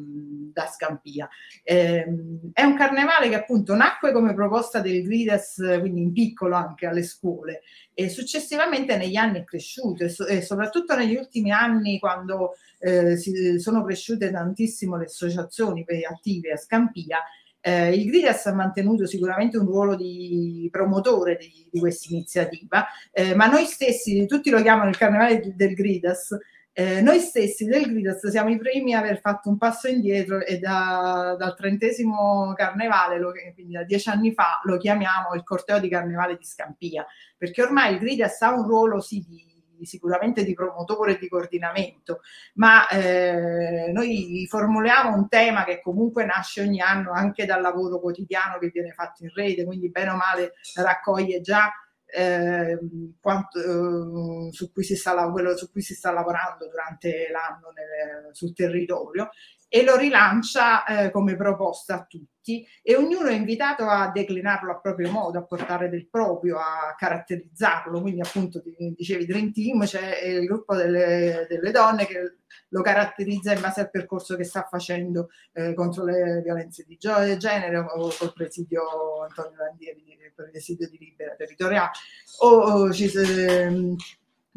da 0.52 0.66
Scampia. 0.66 1.28
Eh, 1.62 2.04
è 2.52 2.62
un 2.62 2.76
carnevale 2.76 3.28
che 3.28 3.34
appunto 3.34 3.74
nacque 3.74 4.12
come 4.12 4.34
proposta 4.34 4.80
del 4.80 5.02
Grides, 5.02 5.56
quindi 5.80 6.02
in 6.02 6.12
piccolo 6.12 6.54
anche 6.56 6.86
alle 6.86 7.02
scuole, 7.02 7.62
e 7.94 8.08
successivamente 8.08 8.96
negli 8.96 9.16
anni 9.16 9.40
è 9.40 9.44
cresciuto 9.44 10.04
e, 10.04 10.08
so, 10.08 10.26
e 10.26 10.40
soprattutto 10.42 10.96
negli 10.96 11.16
ultimi 11.16 11.50
anni 11.50 11.98
quando 11.98 12.54
eh, 12.78 13.16
si, 13.16 13.58
sono 13.58 13.84
cresciute 13.84 14.30
tantissimo 14.30 14.96
le 14.96 15.04
associazioni 15.04 15.84
attive 16.08 16.52
a 16.52 16.56
Scampia, 16.56 17.18
eh, 17.62 17.94
il 17.94 18.04
Gridas 18.06 18.44
ha 18.46 18.52
mantenuto 18.52 19.06
sicuramente 19.06 19.56
un 19.56 19.66
ruolo 19.66 19.94
di 19.94 20.68
promotore 20.70 21.36
di, 21.36 21.66
di 21.70 21.78
questa 21.78 22.12
iniziativa, 22.12 22.86
eh, 23.12 23.34
ma 23.34 23.46
noi 23.46 23.64
stessi, 23.64 24.26
tutti 24.26 24.50
lo 24.50 24.60
chiamano 24.60 24.90
il 24.90 24.96
carnevale 24.96 25.54
del 25.54 25.74
Gridas, 25.74 26.36
eh, 26.74 27.00
noi 27.02 27.20
stessi 27.20 27.66
del 27.66 27.84
Gridas 27.84 28.26
siamo 28.28 28.50
i 28.50 28.58
primi 28.58 28.94
a 28.94 28.98
aver 28.98 29.20
fatto 29.20 29.48
un 29.48 29.58
passo 29.58 29.88
indietro 29.88 30.40
e 30.40 30.58
da, 30.58 31.36
dal 31.38 31.54
trentesimo 31.54 32.52
carnevale, 32.54 33.18
lo, 33.18 33.30
quindi 33.54 33.74
da 33.74 33.84
dieci 33.84 34.08
anni 34.08 34.32
fa, 34.32 34.60
lo 34.64 34.76
chiamiamo 34.78 35.34
il 35.34 35.44
corteo 35.44 35.78
di 35.78 35.88
carnevale 35.88 36.36
di 36.36 36.44
Scampia, 36.44 37.06
perché 37.36 37.62
ormai 37.62 37.92
il 37.92 38.00
Gridas 38.00 38.40
ha 38.42 38.52
un 38.52 38.66
ruolo 38.66 39.00
sì 39.00 39.24
di 39.28 39.51
sicuramente 39.86 40.44
di 40.44 40.54
promotore 40.54 41.12
e 41.12 41.18
di 41.18 41.28
coordinamento, 41.28 42.20
ma 42.54 42.88
eh, 42.88 43.90
noi 43.92 44.46
formuliamo 44.48 45.14
un 45.14 45.28
tema 45.28 45.64
che 45.64 45.80
comunque 45.80 46.24
nasce 46.24 46.62
ogni 46.62 46.80
anno 46.80 47.12
anche 47.12 47.46
dal 47.46 47.60
lavoro 47.60 48.00
quotidiano 48.00 48.58
che 48.58 48.68
viene 48.68 48.92
fatto 48.92 49.24
in 49.24 49.30
rete, 49.34 49.64
quindi 49.64 49.90
bene 49.90 50.10
o 50.10 50.16
male 50.16 50.54
raccoglie 50.74 51.40
già 51.40 51.72
eh, 52.14 52.78
quanto, 53.20 53.58
eh, 53.58 54.52
su, 54.52 54.70
cui 54.70 54.84
sta, 54.84 55.32
su 55.56 55.70
cui 55.70 55.80
si 55.80 55.94
sta 55.94 56.12
lavorando 56.12 56.68
durante 56.68 57.28
l'anno 57.30 57.70
nel, 57.74 58.34
sul 58.34 58.52
territorio 58.52 59.30
e 59.74 59.84
lo 59.84 59.96
rilancia 59.96 60.84
eh, 60.84 61.10
come 61.10 61.34
proposta 61.34 61.94
a 61.94 62.04
tutti 62.04 62.68
e 62.82 62.94
ognuno 62.94 63.28
è 63.28 63.32
invitato 63.32 63.86
a 63.86 64.10
declinarlo 64.12 64.70
a 64.70 64.78
proprio 64.78 65.10
modo, 65.10 65.38
a 65.38 65.44
portare 65.44 65.88
del 65.88 66.08
proprio, 66.10 66.58
a 66.58 66.94
caratterizzarlo. 66.94 68.02
Quindi 68.02 68.20
appunto 68.20 68.62
dicevi 68.62 69.24
Dream 69.24 69.50
Team, 69.50 69.82
c'è 69.86 70.18
il 70.24 70.44
gruppo 70.44 70.74
delle, 70.74 71.46
delle 71.48 71.70
donne 71.70 72.04
che 72.04 72.36
lo 72.68 72.82
caratterizza 72.82 73.54
in 73.54 73.62
base 73.62 73.80
al 73.80 73.90
percorso 73.90 74.36
che 74.36 74.44
sta 74.44 74.66
facendo 74.68 75.30
eh, 75.54 75.72
contro 75.72 76.04
le 76.04 76.42
violenze 76.44 76.84
di 76.86 76.98
genere 76.98 77.78
o 77.78 78.12
col 78.18 78.34
presidio 78.34 79.22
Antonio 79.22 79.56
Landieri, 79.56 80.04
il 80.06 80.32
presidio 80.34 80.86
di 80.90 80.98
Libera 80.98 81.34
Territoriale 81.34 81.92
o, 82.40 82.48
o 82.48 82.92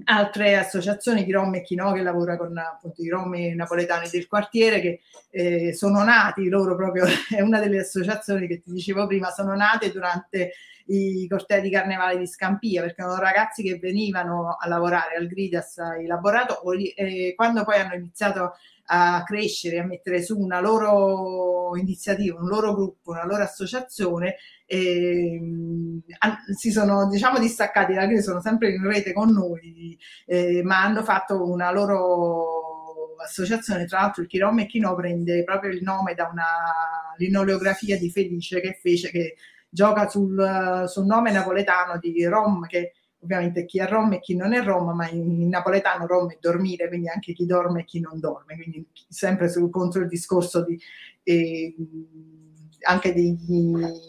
altre 0.04 0.58
associazioni 0.58 1.24
di 1.24 1.32
Rom 1.32 1.56
e 1.56 1.62
Chino 1.62 1.94
che 1.94 2.02
lavora 2.02 2.36
con 2.36 2.56
appunto 2.58 3.02
i 3.02 3.08
Rom 3.08 3.34
napoletani 3.56 4.10
del 4.10 4.28
quartiere 4.28 4.82
che 4.82 5.02
eh, 5.30 5.74
sono 5.74 6.04
nati 6.04 6.50
loro 6.50 6.76
proprio 6.76 7.06
è 7.34 7.42
una 7.42 7.60
delle 7.60 7.80
associazioni 7.80 8.46
che 8.48 8.62
ti 8.62 8.72
dicevo 8.72 9.08
prima 9.08 9.30
sono 9.32 9.56
nate 9.56 9.92
durante 9.92 10.52
i 10.88 11.28
cortei 11.28 11.62
di 11.62 11.72
carnevale 11.72 12.18
di 12.18 12.28
Scampia 12.28 12.82
perché 12.82 13.02
erano 13.02 13.18
ragazzi 13.18 13.64
che 13.64 13.80
venivano 13.80 14.58
a 14.60 14.68
lavorare 14.68 15.16
al 15.16 15.28
Gridas 15.28 15.78
ai 15.78 16.06
laboratori 16.06 16.90
e 16.90 17.34
quando 17.36 17.64
poi 17.64 17.80
hanno 17.80 17.96
iniziato 17.96 18.56
a 18.88 19.24
crescere, 19.24 19.80
a 19.80 19.86
mettere 19.86 20.22
su 20.22 20.38
una 20.38 20.60
loro 20.60 21.76
iniziativa, 21.76 22.40
un 22.40 22.48
loro 22.48 22.74
gruppo, 22.74 23.12
una 23.12 23.26
loro 23.26 23.44
associazione, 23.44 24.36
e, 24.66 25.36
ehm, 25.36 26.02
si 26.56 26.72
sono 26.72 27.08
diciamo 27.10 27.40
distaccati 27.40 27.94
da 27.94 28.08
sono 28.22 28.42
sempre 28.42 28.72
in 28.74 28.86
rete 28.88 29.14
con 29.14 29.32
noi, 29.32 29.98
eh, 30.26 30.62
ma 30.64 30.84
hanno 30.84 31.04
fatto 31.04 31.50
una 31.50 31.72
loro 31.72 33.16
associazione, 33.24 33.86
tra 33.86 34.02
l'altro 34.02 34.22
il 34.22 34.28
Chirom 34.28 34.60
e 34.60 34.66
Chino 34.68 34.94
prende 34.96 35.44
proprio 35.44 35.72
il 35.72 35.82
nome 35.82 36.14
da 36.14 36.30
una 36.32 36.46
linoleografia 37.18 37.98
di 37.98 38.12
Felice 38.12 38.62
che 38.62 38.78
fece, 38.80 39.10
che 39.10 39.36
gioca 39.70 40.08
sul, 40.08 40.86
sul 40.88 41.06
nome 41.06 41.32
napoletano 41.32 41.98
di 41.98 42.26
Rom, 42.26 42.66
che 42.68 42.94
ovviamente 43.26 43.66
chi 43.66 43.80
è 43.80 43.88
Rom 43.88 44.14
e 44.14 44.20
chi 44.20 44.36
non 44.36 44.54
è 44.54 44.64
Rom, 44.64 44.96
ma 44.96 45.10
in, 45.10 45.50
napoletano 45.50 46.08
Rom 46.08 46.32
è 46.32 46.38
dormire, 46.40 46.88
quindi 46.88 47.10
anche 47.10 47.34
chi 47.34 47.46
dorme 47.46 47.82
e 47.82 47.86
chi 47.86 48.00
non 48.00 48.20
dorme, 48.20 48.56
quindi 48.56 48.88
sempre 49.10 49.50
sul, 49.50 49.70
contro 49.70 50.02
il 50.02 50.08
discorso 50.08 50.64
di, 50.64 50.80
eh, 51.24 51.76
anche 52.82 53.14
degli 53.14 53.34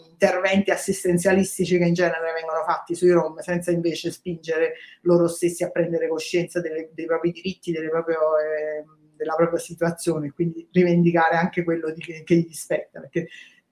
interventi 0.09 0.71
assistenzialistici 0.71 1.77
che 1.77 1.85
in 1.85 1.93
genere 1.93 2.31
vengono 2.33 2.63
fatti 2.63 2.95
sui 2.95 3.11
Rom, 3.11 3.39
senza 3.39 3.71
invece 3.71 4.11
spingere 4.11 4.73
loro 5.01 5.27
stessi 5.27 5.63
a 5.63 5.69
prendere 5.69 6.07
coscienza 6.07 6.61
delle, 6.61 6.89
dei 6.93 7.05
propri 7.05 7.31
diritti, 7.31 7.73
proprie, 7.89 8.15
eh, 8.15 8.85
della 9.15 9.35
propria 9.35 9.59
situazione, 9.59 10.31
quindi 10.31 10.67
rivendicare 10.71 11.35
anche 11.35 11.63
quello 11.63 11.91
di, 11.91 12.01
che 12.01 12.35
gli 12.35 12.53
spetta. 12.53 12.99
Perché 13.01 13.27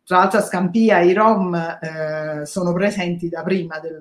tra 0.06 0.18
l'altro 0.20 0.38
a 0.38 0.44
Scampia 0.44 1.00
i 1.00 1.14
Rom 1.14 1.56
eh, 1.56 2.46
sono 2.46 2.74
presenti 2.74 3.28
da 3.28 3.42
prima 3.42 3.80
del, 3.80 4.00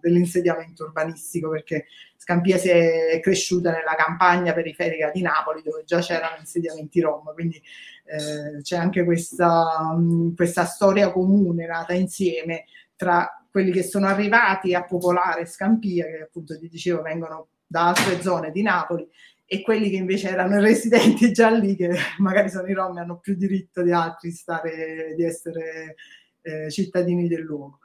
dell'insediamento 0.00 0.84
urbanistico 0.84 1.50
perché 1.50 1.86
Scampia 2.16 2.56
si 2.56 2.68
è 2.68 3.18
cresciuta 3.20 3.72
nella 3.72 3.96
campagna 3.96 4.52
periferica 4.52 5.10
di 5.10 5.22
Napoli 5.22 5.60
dove 5.62 5.82
già 5.84 5.98
c'erano 5.98 6.36
insediamenti 6.38 7.00
Rom, 7.00 7.34
quindi 7.34 7.60
eh, 8.04 8.62
c'è 8.62 8.76
anche 8.76 9.04
questa, 9.04 9.92
mh, 9.92 10.36
questa 10.36 10.64
storia 10.64 11.10
comune 11.10 11.66
nata 11.66 11.94
insieme 11.94 12.66
tra 12.94 13.44
quelli 13.50 13.72
che 13.72 13.82
sono 13.82 14.06
arrivati 14.06 14.72
a 14.72 14.84
popolare 14.84 15.46
Scampia, 15.46 16.06
che 16.06 16.22
appunto 16.22 16.56
ti 16.56 16.68
dicevo 16.68 17.02
vengono 17.02 17.48
da 17.66 17.88
altre 17.88 18.20
zone 18.22 18.52
di 18.52 18.62
Napoli, 18.62 19.04
e 19.46 19.62
quelli 19.62 19.90
che 19.90 19.96
invece 19.96 20.30
erano 20.30 20.58
residenti 20.60 21.32
già 21.32 21.50
lì, 21.50 21.76
che 21.76 21.90
magari 22.18 22.48
sono 22.48 22.66
i 22.66 22.72
rom, 22.72 22.96
hanno 22.96 23.18
più 23.18 23.34
diritto 23.34 23.82
di 23.82 23.92
altri 23.92 24.30
stare, 24.30 25.14
di 25.16 25.24
essere 25.24 25.96
eh, 26.42 26.70
cittadini 26.70 27.28
del 27.28 27.42
luogo. 27.42 27.80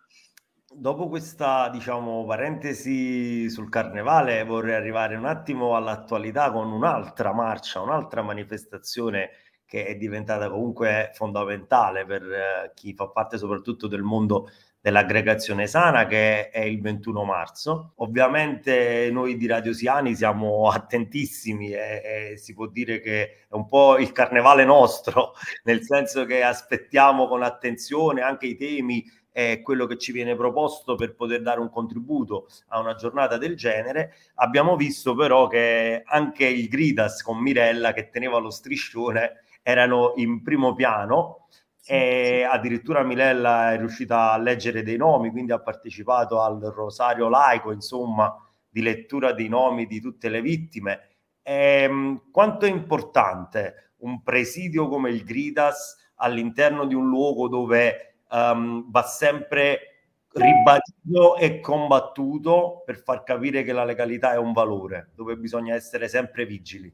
Dopo 0.72 1.10
questa, 1.10 1.70
diciamo, 1.70 2.26
parentesi 2.26 3.50
sul 3.50 3.70
carnevale, 3.70 4.44
vorrei 4.44 4.76
arrivare 4.76 5.16
un 5.16 5.26
attimo 5.26 5.76
all'attualità 5.76 6.52
con 6.52 6.72
un'altra 6.72 7.34
marcia, 7.34 7.82
un'altra 7.82 8.22
manifestazione 8.22 9.32
che 9.66 9.86
è 9.86 9.96
diventata 9.96 10.50
comunque 10.50 11.12
fondamentale 11.14 12.06
per 12.06 12.24
eh, 12.24 12.72
chi 12.74 12.94
fa 12.94 13.08
parte 13.10 13.38
soprattutto 13.38 13.88
del 13.88 14.02
mondo 14.02 14.50
dell'aggregazione 14.90 15.68
sana 15.68 16.08
che 16.08 16.50
è 16.50 16.62
il 16.62 16.82
21 16.82 17.24
marzo. 17.24 17.94
Ovviamente 17.98 19.10
noi 19.12 19.38
di 19.38 19.46
Radio 19.48 19.72
Siani 19.72 20.16
siamo 20.16 20.68
attentissimi 20.74 21.72
e, 21.72 22.32
e, 22.32 22.38
si 22.38 22.54
può 22.54 22.68
dire 22.68 23.00
che 23.00 23.46
è 23.48 23.54
un 23.54 23.68
po' 23.68 23.98
il 23.98 24.12
carnevale 24.12 24.66
nostro, 24.66 25.34
nel 25.64 25.84
senso 25.84 26.26
che 26.26 26.44
aspettiamo 26.44 27.28
con 27.28 27.44
attenzione 27.44 28.22
anche 28.22 28.48
i 28.48 28.58
temi 28.58 29.06
e 29.32 29.62
quello 29.62 29.86
che 29.86 29.98
ci 29.98 30.12
viene 30.12 30.36
proposto 30.36 30.96
per 30.96 31.14
poter 31.14 31.42
dare 31.42 31.60
un 31.60 31.70
contributo 31.70 32.48
a 32.70 32.80
una 32.80 32.96
giornata 32.96 33.38
del 33.38 33.56
genere. 33.56 34.16
Abbiamo 34.36 34.76
visto 34.76 35.14
però 35.14 35.48
che 35.48 36.02
anche 36.04 36.46
il 36.46 36.68
Gridas 36.68 37.22
con 37.22 37.38
Mirella 37.38 37.94
che 37.94 38.10
teneva 38.10 38.40
lo 38.40 38.50
striscione 38.50 39.44
erano 39.62 40.14
in 40.16 40.42
primo 40.42 40.74
piano 40.74 41.48
e 41.92 42.44
addirittura 42.44 43.02
Milella 43.02 43.74
è 43.74 43.78
riuscita 43.80 44.32
a 44.32 44.38
leggere 44.38 44.84
dei 44.84 44.96
nomi, 44.96 45.32
quindi 45.32 45.54
ha 45.54 45.60
partecipato 45.60 46.40
al 46.40 46.60
rosario 46.60 47.30
laico, 47.30 47.72
insomma, 47.72 48.32
di 48.70 48.84
lettura 48.84 49.34
dei 49.34 49.48
nomi 49.48 49.88
di 49.88 50.00
tutte 50.00 50.30
le 50.30 50.40
vittime. 50.40 51.00
E, 51.42 51.82
ehm, 51.82 52.30
quanto 52.30 52.68
è 52.68 52.70
importante 52.70 53.94
un 54.02 54.22
presidio 54.22 54.88
come 54.88 55.10
il 55.10 55.24
Gridas 55.24 56.12
all'interno 56.18 56.86
di 56.86 56.94
un 56.94 57.10
luogo 57.10 57.48
dove 57.48 58.18
um, 58.30 58.86
va 58.92 59.02
sempre 59.02 60.04
ribadito 60.34 61.38
e 61.38 61.60
combattuto 61.60 62.84
per 62.86 63.02
far 63.02 63.24
capire 63.24 63.64
che 63.64 63.74
la 63.74 63.84
legalità 63.84 64.34
è 64.34 64.38
un 64.38 64.54
valore, 64.54 65.10
dove 65.16 65.38
bisogna 65.38 65.74
essere 65.74 66.08
sempre 66.08 66.46
vigili. 66.46 66.94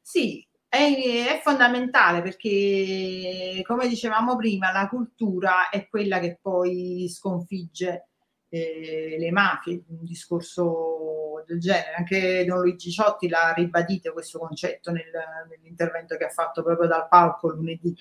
Sì, 0.00 0.42
è, 0.76 1.40
fondamentale 1.42 2.22
perché, 2.22 3.62
come 3.66 3.88
dicevamo 3.88 4.36
prima, 4.36 4.72
la 4.72 4.88
cultura 4.88 5.68
è 5.70 5.88
quella 5.88 6.18
che 6.18 6.38
poi 6.40 7.08
sconfigge 7.08 8.08
eh, 8.48 9.16
le 9.18 9.30
mafie, 9.30 9.82
un 9.88 10.04
discorso 10.04 11.42
del 11.46 11.58
genere. 11.60 11.94
Anche 11.96 12.44
Don 12.44 12.60
Luigi 12.60 12.90
Ciotti 12.90 13.28
l'ha 13.28 13.52
ribadito 13.54 14.12
questo 14.12 14.38
concetto 14.38 14.90
nel, 14.90 15.10
nell'intervento 15.48 16.16
che 16.16 16.24
ha 16.24 16.30
fatto 16.30 16.62
proprio 16.62 16.88
dal 16.88 17.08
palco 17.08 17.48
lunedì. 17.48 17.96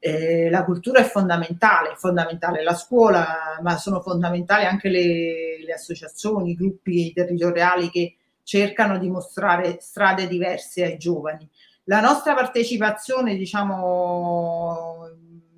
Eh, 0.00 0.48
la 0.48 0.64
cultura 0.64 1.00
è 1.00 1.04
fondamentale, 1.04 1.92
è 1.92 1.96
fondamentale 1.96 2.62
la 2.62 2.74
scuola, 2.74 3.58
ma 3.62 3.76
sono 3.76 4.00
fondamentali 4.00 4.64
anche 4.64 4.88
le, 4.88 5.62
le 5.64 5.72
associazioni, 5.72 6.50
i 6.50 6.56
gruppi 6.56 7.12
territoriali 7.12 7.90
che 7.90 8.14
cercano 8.44 8.98
di 8.98 9.10
mostrare 9.10 9.78
strade 9.80 10.26
diverse 10.26 10.84
ai 10.84 10.96
giovani 10.96 11.48
la 11.88 12.00
nostra 12.00 12.34
partecipazione, 12.34 13.34
diciamo, 13.34 15.08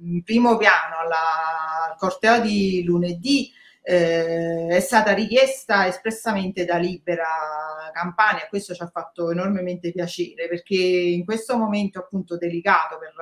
in 0.03 0.23
primo 0.23 0.57
piano 0.57 0.99
alla, 1.03 1.91
al 1.91 1.97
corteo 1.97 2.41
di 2.41 2.85
lunedì 2.85 3.51
eh, 3.83 4.69
è 4.69 4.81
stata 4.81 5.13
richiesta 5.13 5.89
espressamente 5.89 6.65
da 6.65 6.77
Libera 6.77 7.91
Campania. 7.93 8.47
Questo 8.49 8.75
ci 8.75 8.83
ha 8.83 8.87
fatto 8.89 9.33
enormemente 9.33 9.91
piacere 9.91 10.47
perché 10.49 10.77
in 10.77 11.25
questo 11.25 11.57
momento 11.57 11.99
appunto 11.99 12.39
delicato 12.39 12.99
per, 12.99 13.13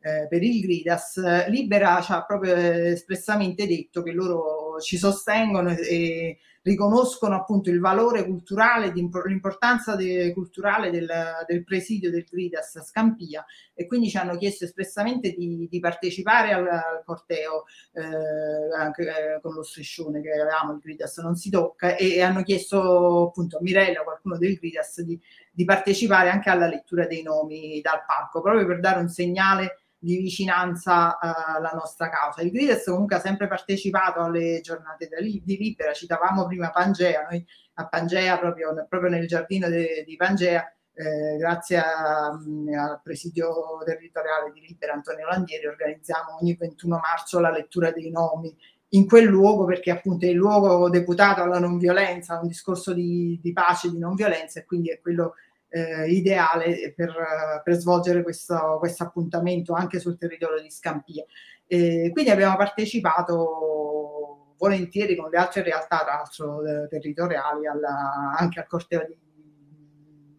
eh, 0.00 0.28
per 0.28 0.42
il 0.42 0.60
Gridas, 0.60 1.48
Libera 1.48 2.00
ci 2.00 2.12
ha 2.12 2.24
proprio 2.24 2.54
espressamente 2.54 3.66
detto 3.66 4.04
che 4.04 4.12
loro 4.12 4.67
ci 4.80 4.98
sostengono 4.98 5.70
e 5.70 6.38
riconoscono 6.62 7.34
appunto 7.34 7.70
il 7.70 7.80
valore 7.80 8.24
culturale, 8.24 8.92
l'importanza 8.92 9.96
de, 9.96 10.32
culturale 10.34 10.90
del, 10.90 11.08
del, 11.46 11.64
presidio 11.64 12.10
del 12.10 12.26
Gridas 12.28 12.76
a 12.76 12.82
Scampia 12.82 13.44
e 13.74 13.86
quindi 13.86 14.10
ci 14.10 14.18
hanno 14.18 14.36
chiesto 14.36 14.64
espressamente 14.64 15.32
di, 15.32 15.66
di 15.70 15.80
partecipare 15.80 16.52
al, 16.52 16.66
al 16.66 17.02
corteo 17.04 17.64
eh, 17.94 18.76
anche 18.76 19.02
eh, 19.02 19.40
con 19.40 19.54
lo 19.54 19.62
striscione 19.62 20.20
che 20.20 20.30
avevamo, 20.30 20.72
il 20.72 20.80
Gridas 20.80 21.16
non 21.18 21.36
si 21.36 21.48
tocca 21.48 21.96
e, 21.96 22.16
e 22.16 22.20
hanno 22.20 22.42
chiesto 22.42 23.28
appunto 23.28 23.58
a 23.58 23.62
Mirella, 23.62 24.02
qualcuno 24.02 24.36
del 24.36 24.54
Gridas, 24.56 25.00
di, 25.00 25.18
di 25.50 25.64
partecipare 25.64 26.28
anche 26.28 26.50
alla 26.50 26.66
lettura 26.66 27.06
dei 27.06 27.22
nomi 27.22 27.80
dal 27.80 28.04
palco, 28.06 28.42
proprio 28.42 28.66
per 28.66 28.80
dare 28.80 29.00
un 29.00 29.08
segnale 29.08 29.78
di 29.98 30.16
vicinanza 30.18 31.18
alla 31.18 31.72
nostra 31.74 32.08
causa. 32.08 32.42
Il 32.42 32.50
Grides 32.50 32.84
comunque 32.84 33.16
ha 33.16 33.20
sempre 33.20 33.48
partecipato 33.48 34.20
alle 34.20 34.60
giornate 34.62 35.08
di 35.44 35.56
Libera, 35.56 35.92
citavamo 35.92 36.46
prima 36.46 36.70
Pangea, 36.70 37.26
noi 37.28 37.44
a 37.74 37.86
Pangea, 37.86 38.38
proprio, 38.38 38.86
proprio 38.88 39.10
nel 39.10 39.26
giardino 39.26 39.68
de, 39.68 40.04
di 40.06 40.16
Pangea, 40.16 40.64
eh, 40.94 41.36
grazie 41.36 41.78
a, 41.78 42.32
mm, 42.32 42.74
al 42.74 43.00
presidio 43.02 43.78
territoriale 43.84 44.52
di 44.52 44.60
Libera 44.60 44.92
Antonio 44.92 45.26
Landieri, 45.26 45.66
organizziamo 45.66 46.38
ogni 46.40 46.56
21 46.56 46.98
marzo 46.98 47.40
la 47.40 47.50
lettura 47.50 47.90
dei 47.90 48.10
nomi 48.10 48.56
in 48.92 49.06
quel 49.06 49.24
luogo 49.24 49.64
perché 49.64 49.90
appunto 49.90 50.24
è 50.24 50.30
il 50.30 50.36
luogo 50.36 50.88
deputato 50.88 51.42
alla 51.42 51.58
non 51.58 51.78
violenza, 51.78 52.40
un 52.40 52.48
discorso 52.48 52.94
di, 52.94 53.38
di 53.42 53.52
pace, 53.52 53.90
di 53.90 53.98
non 53.98 54.14
violenza 54.14 54.60
e 54.60 54.64
quindi 54.64 54.88
è 54.88 55.00
quello 55.00 55.34
eh, 55.68 56.08
ideale 56.10 56.92
per, 56.96 57.14
per 57.62 57.74
svolgere 57.74 58.22
questo, 58.22 58.80
appuntamento 58.98 59.74
anche 59.74 60.00
sul 60.00 60.18
territorio 60.18 60.60
di 60.60 60.70
Scampia. 60.70 61.24
Eh, 61.66 62.10
quindi 62.12 62.30
abbiamo 62.30 62.56
partecipato 62.56 64.54
volentieri 64.56 65.16
con 65.16 65.30
le 65.30 65.38
altre 65.38 65.62
realtà, 65.62 65.98
tra 65.98 66.14
l'altro 66.14 66.64
eh, 66.64 66.88
territoriali, 66.88 67.66
alla, 67.66 68.34
anche 68.36 68.60
al 68.60 68.66
corteo 68.66 69.04
di, 69.06 69.16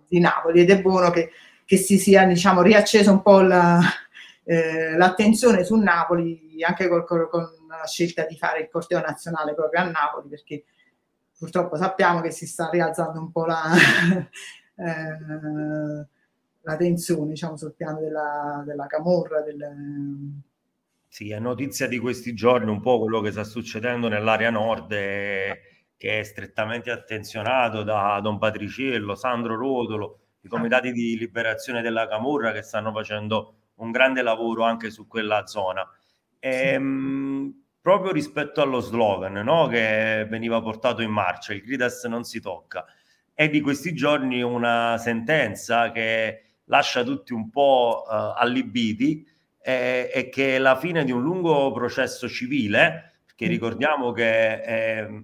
di, 0.07 0.19
Napoli 0.19 0.61
ed 0.61 0.69
è 0.69 0.81
buono 0.81 1.09
che, 1.09 1.31
che 1.65 1.77
si 1.77 1.97
sia 1.97 2.25
diciamo, 2.25 2.61
riaccesa 2.61 3.11
un 3.11 3.21
po' 3.21 3.41
la, 3.41 3.79
eh, 4.43 4.97
l'attenzione 4.97 5.63
su 5.63 5.75
Napoli 5.75 6.63
anche 6.63 6.87
col, 6.87 7.05
con 7.05 7.47
la 7.67 7.85
scelta 7.85 8.25
di 8.25 8.35
fare 8.35 8.61
il 8.61 8.69
corteo 8.69 8.99
nazionale 8.99 9.53
proprio 9.53 9.81
a 9.81 9.85
Napoli 9.85 10.27
perché 10.27 10.65
purtroppo 11.37 11.77
sappiamo 11.77 12.19
che 12.19 12.31
si 12.31 12.45
sta 12.45 12.69
rialzando 12.69 13.19
un 13.19 13.31
po' 13.31 13.45
la, 13.45 13.61
eh, 14.79 16.07
la 16.61 16.75
tensione 16.77 17.29
diciamo, 17.29 17.57
sul 17.57 17.73
piano 17.73 17.99
della, 17.99 18.63
della 18.65 18.87
camorra. 18.87 19.41
Del... 19.41 19.57
Sì, 21.07 21.31
è 21.31 21.39
notizia 21.39 21.87
di 21.87 21.99
questi 21.99 22.33
giorni 22.33 22.69
un 22.69 22.81
po' 22.81 22.99
quello 22.99 23.21
che 23.21 23.31
sta 23.31 23.43
succedendo 23.43 24.07
nell'area 24.07 24.49
nord 24.49 24.91
e, 24.91 25.61
che 25.97 26.19
è 26.19 26.23
strettamente 26.23 26.91
attenzionato 26.91 27.83
da 27.83 28.19
Don 28.21 28.37
Patriciello, 28.37 29.15
Sandro 29.15 29.55
Rodolo, 29.55 30.19
i 30.41 30.47
comitati 30.47 30.91
di 30.93 31.17
liberazione 31.17 31.81
della 31.81 32.07
Camorra 32.07 32.53
che 32.53 32.61
stanno 32.61 32.93
facendo 32.93 33.55
un 33.75 33.91
grande 33.91 34.21
lavoro 34.21 34.63
anche 34.63 34.91
su 34.91 35.07
quella 35.07 35.45
zona. 35.45 35.85
E, 36.39 36.51
sì. 36.51 36.77
Mh, 36.77 37.63
proprio 37.81 38.11
rispetto 38.11 38.61
allo 38.61 38.79
slogan 38.79 39.33
no? 39.33 39.67
che 39.67 40.25
veniva 40.29 40.61
portato 40.61 41.01
in 41.01 41.11
marcia, 41.11 41.53
il 41.53 41.61
Gridas 41.61 42.03
non 42.05 42.23
si 42.23 42.39
tocca 42.39 42.85
è 43.39 43.47
di 43.47 43.61
questi 43.61 43.93
giorni 43.93 44.41
una 44.41 44.97
sentenza 44.97 45.93
che 45.93 46.41
lascia 46.65 47.05
tutti 47.05 47.31
un 47.31 47.49
po' 47.49 48.03
uh, 48.05 48.33
allibiti 48.35 49.25
e, 49.61 50.11
e, 50.13 50.27
che 50.27 50.57
è 50.57 50.59
la 50.59 50.75
fine 50.75 51.05
di 51.05 51.13
un 51.13 51.21
lungo 51.21 51.71
processo 51.71 52.27
civile, 52.27 53.21
perché 53.25 53.45
mm. 53.45 53.49
ricordiamo 53.49 54.11
che 54.11 54.61
eh, 54.61 55.23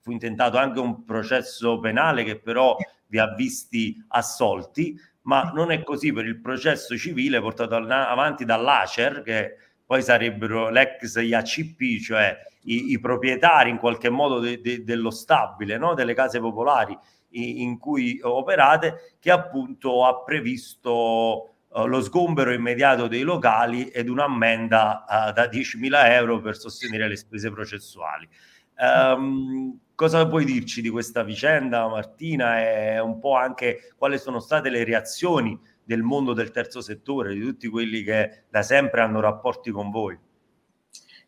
fu 0.00 0.10
intentato 0.10 0.58
anche 0.58 0.80
un 0.80 1.04
processo 1.04 1.78
penale 1.78 2.24
che 2.24 2.40
però 2.40 2.76
vi 3.06 3.20
ha 3.20 3.32
visti 3.32 4.04
assolti, 4.08 5.00
ma 5.22 5.52
non 5.54 5.70
è 5.70 5.84
così 5.84 6.12
per 6.12 6.26
il 6.26 6.40
processo 6.40 6.96
civile 6.96 7.40
portato 7.40 7.76
avanti 7.76 8.44
dall'ACER, 8.44 9.22
che 9.22 9.56
poi 9.86 10.02
sarebbero 10.02 10.70
l'ex 10.70 11.14
IACP, 11.22 12.00
cioè 12.00 12.36
i, 12.62 12.90
i 12.90 12.98
proprietari 12.98 13.70
in 13.70 13.78
qualche 13.78 14.10
modo 14.10 14.40
de, 14.40 14.60
de, 14.60 14.82
dello 14.82 15.10
stabile, 15.12 15.78
no? 15.78 15.94
delle 15.94 16.14
case 16.14 16.40
popolari 16.40 16.98
in 17.34 17.78
cui 17.78 18.18
operate, 18.22 19.16
che 19.18 19.30
appunto 19.30 20.04
ha 20.04 20.22
previsto 20.22 21.54
uh, 21.68 21.86
lo 21.86 22.00
sgombero 22.00 22.52
immediato 22.52 23.08
dei 23.08 23.22
locali 23.22 23.88
ed 23.88 24.08
un'ammenda 24.08 25.04
uh, 25.08 25.32
da 25.32 25.44
10.000 25.46 26.10
euro 26.12 26.40
per 26.40 26.56
sostenere 26.56 27.08
le 27.08 27.16
spese 27.16 27.50
processuali. 27.50 28.28
Um, 28.76 29.78
cosa 29.94 30.26
puoi 30.26 30.44
dirci 30.44 30.82
di 30.82 30.88
questa 30.88 31.22
vicenda, 31.22 31.88
Martina, 31.88 32.60
e 32.60 32.98
un 32.98 33.18
po' 33.18 33.36
anche 33.36 33.92
quali 33.96 34.18
sono 34.18 34.40
state 34.40 34.68
le 34.70 34.84
reazioni 34.84 35.58
del 35.82 36.02
mondo 36.02 36.32
del 36.32 36.50
terzo 36.50 36.80
settore, 36.80 37.34
di 37.34 37.40
tutti 37.40 37.68
quelli 37.68 38.02
che 38.02 38.44
da 38.48 38.62
sempre 38.62 39.00
hanno 39.02 39.20
rapporti 39.20 39.70
con 39.70 39.90
voi? 39.90 40.18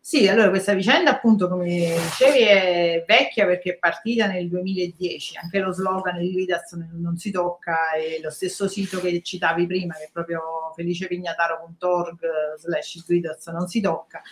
Sì, 0.08 0.28
allora 0.28 0.50
questa 0.50 0.72
vicenda 0.72 1.10
appunto 1.10 1.48
come 1.48 1.66
dicevi 1.66 2.38
è 2.42 3.04
vecchia 3.04 3.44
perché 3.44 3.72
è 3.72 3.76
partita 3.76 4.28
nel 4.28 4.48
2010, 4.48 5.38
anche 5.38 5.58
lo 5.58 5.72
slogan 5.72 6.16
di 6.18 6.32
Vidas 6.32 6.70
non 6.92 7.16
si 7.16 7.32
tocca 7.32 7.90
e 7.94 8.20
lo 8.22 8.30
stesso 8.30 8.68
sito 8.68 9.00
che 9.00 9.20
citavi 9.20 9.66
prima 9.66 9.94
che 9.94 10.04
è 10.04 10.10
proprio 10.12 10.72
felicepignataro.org 10.76 12.20
slash 12.56 13.04
Vidas 13.04 13.48
non 13.48 13.66
si 13.66 13.80
tocca 13.80 14.22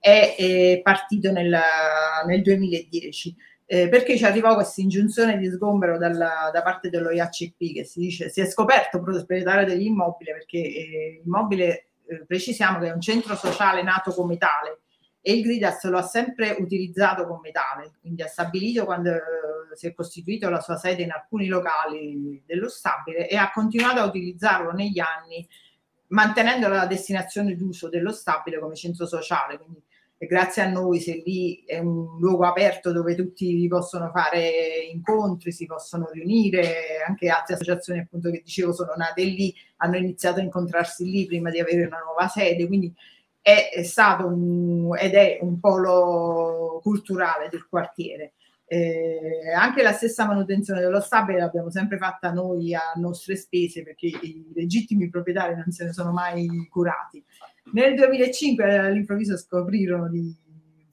è, 0.00 0.34
è 0.36 0.80
partito 0.82 1.30
nel, 1.30 1.60
nel 2.26 2.42
2010. 2.42 3.36
Eh, 3.66 3.88
perché 3.88 4.16
ci 4.16 4.24
arrivò 4.24 4.54
questa 4.54 4.80
ingiunzione 4.80 5.38
di 5.38 5.48
sgombero 5.48 5.96
dalla, 5.96 6.50
da 6.52 6.62
parte 6.62 6.90
dello 6.90 7.12
IACP 7.12 7.72
che 7.72 7.84
si 7.84 8.00
dice 8.00 8.30
si 8.30 8.40
è 8.40 8.46
scoperto 8.46 9.00
proprietario 9.00 9.64
degli 9.64 9.86
immobili 9.86 10.32
perché 10.32 10.58
eh, 10.58 11.20
l'immobile 11.22 11.90
eh, 12.04 12.24
precisiamo 12.26 12.80
che 12.80 12.88
è 12.88 12.92
un 12.92 13.00
centro 13.00 13.36
sociale 13.36 13.84
nato 13.84 14.12
come 14.12 14.38
tale 14.38 14.80
e 15.26 15.32
il 15.32 15.42
Gridas 15.42 15.82
lo 15.84 15.96
ha 15.96 16.02
sempre 16.02 16.54
utilizzato 16.58 17.26
come 17.26 17.50
tale, 17.50 17.92
quindi 18.02 18.20
ha 18.20 18.26
stabilito 18.26 18.84
quando 18.84 19.08
eh, 19.08 19.20
si 19.72 19.86
è 19.86 19.94
costituito 19.94 20.50
la 20.50 20.60
sua 20.60 20.76
sede 20.76 21.02
in 21.02 21.12
alcuni 21.12 21.46
locali 21.46 22.42
dello 22.44 22.68
stabile 22.68 23.26
e 23.26 23.34
ha 23.34 23.50
continuato 23.50 24.00
a 24.00 24.04
utilizzarlo 24.04 24.72
negli 24.72 24.98
anni 24.98 25.48
mantenendo 26.08 26.68
la 26.68 26.84
destinazione 26.84 27.56
d'uso 27.56 27.88
dello 27.88 28.12
stabile 28.12 28.58
come 28.58 28.74
centro 28.74 29.06
sociale, 29.06 29.56
quindi 29.56 29.82
grazie 30.18 30.60
a 30.60 30.68
noi 30.68 31.00
se 31.00 31.22
lì 31.24 31.64
è 31.64 31.78
un 31.78 32.18
luogo 32.18 32.44
aperto 32.44 32.92
dove 32.92 33.14
tutti 33.14 33.66
possono 33.66 34.10
fare 34.10 34.90
incontri, 34.92 35.52
si 35.52 35.64
possono 35.64 36.10
riunire, 36.12 37.02
anche 37.06 37.30
altre 37.30 37.54
associazioni 37.54 38.00
appunto 38.00 38.30
che 38.30 38.42
dicevo 38.44 38.74
sono 38.74 38.92
nate 38.94 39.24
lì, 39.24 39.54
hanno 39.78 39.96
iniziato 39.96 40.40
a 40.40 40.42
incontrarsi 40.42 41.10
lì 41.10 41.24
prima 41.24 41.48
di 41.48 41.60
avere 41.60 41.86
una 41.86 42.00
nuova 42.04 42.28
sede, 42.28 42.66
quindi 42.66 42.94
è, 43.44 43.82
stato 43.82 44.26
un, 44.26 44.96
ed 44.98 45.12
è 45.12 45.38
un 45.42 45.60
polo 45.60 46.80
culturale 46.82 47.48
del 47.50 47.68
quartiere. 47.68 48.32
Eh, 48.66 49.52
anche 49.54 49.82
la 49.82 49.92
stessa 49.92 50.26
manutenzione 50.26 50.80
dello 50.80 51.00
stabile 51.02 51.40
l'abbiamo 51.40 51.70
sempre 51.70 51.98
fatta 51.98 52.32
noi 52.32 52.74
a 52.74 52.94
nostre 52.96 53.36
spese 53.36 53.82
perché 53.82 54.06
i 54.06 54.50
legittimi 54.54 55.10
proprietari 55.10 55.54
non 55.54 55.70
se 55.70 55.84
ne 55.84 55.92
sono 55.92 56.10
mai 56.10 56.48
curati. 56.70 57.22
Nel 57.74 57.94
2005 57.94 58.78
all'improvviso 58.78 59.36
scoprirono 59.36 60.08
di, 60.08 60.34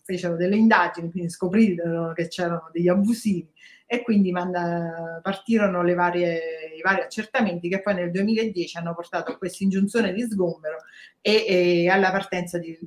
fecero 0.03 0.35
delle 0.35 0.57
indagini, 0.57 1.09
quindi 1.09 1.29
scoprirono 1.29 2.11
che 2.11 2.27
c'erano 2.27 2.69
degli 2.73 2.89
abusivi 2.89 3.49
e 3.85 4.03
quindi 4.03 4.31
manda, 4.31 5.19
partirono 5.23 5.83
varie, 5.95 6.60
i 6.81 6.89
vari 6.89 7.01
accertamenti 7.01 7.69
che 7.69 7.81
poi 7.81 7.93
nel 7.93 8.11
2010 8.11 8.77
hanno 8.77 8.93
portato 8.93 9.31
a 9.31 9.37
questa 9.37 9.63
ingiunzione 9.63 10.13
di 10.13 10.21
sgombero 10.23 10.77
e, 11.21 11.45
e 11.47 11.89
alla 11.89 12.11
partenza 12.11 12.57
di 12.57 12.77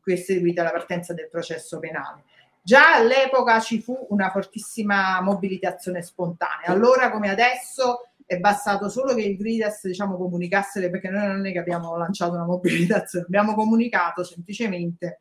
cui 0.00 0.12
è 0.12 0.16
seguita 0.16 0.62
la 0.62 0.70
partenza 0.70 1.14
del 1.14 1.28
processo 1.30 1.78
penale. 1.78 2.24
Già 2.62 2.94
all'epoca 2.94 3.60
ci 3.60 3.80
fu 3.80 4.06
una 4.10 4.30
fortissima 4.30 5.20
mobilitazione 5.20 6.02
spontanea. 6.02 6.66
Allora 6.66 7.10
come 7.10 7.30
adesso 7.30 8.08
è 8.26 8.38
bastato 8.38 8.88
solo 8.88 9.14
che 9.14 9.22
il 9.22 9.36
Gridas 9.36 9.86
diciamo, 9.86 10.16
comunicasse, 10.16 10.88
perché 10.90 11.10
noi 11.10 11.26
non 11.26 11.46
è 11.46 11.52
che 11.52 11.58
abbiamo 11.58 11.96
lanciato 11.96 12.32
una 12.34 12.46
mobilitazione, 12.46 13.26
abbiamo 13.26 13.54
comunicato 13.54 14.24
semplicemente 14.24 15.20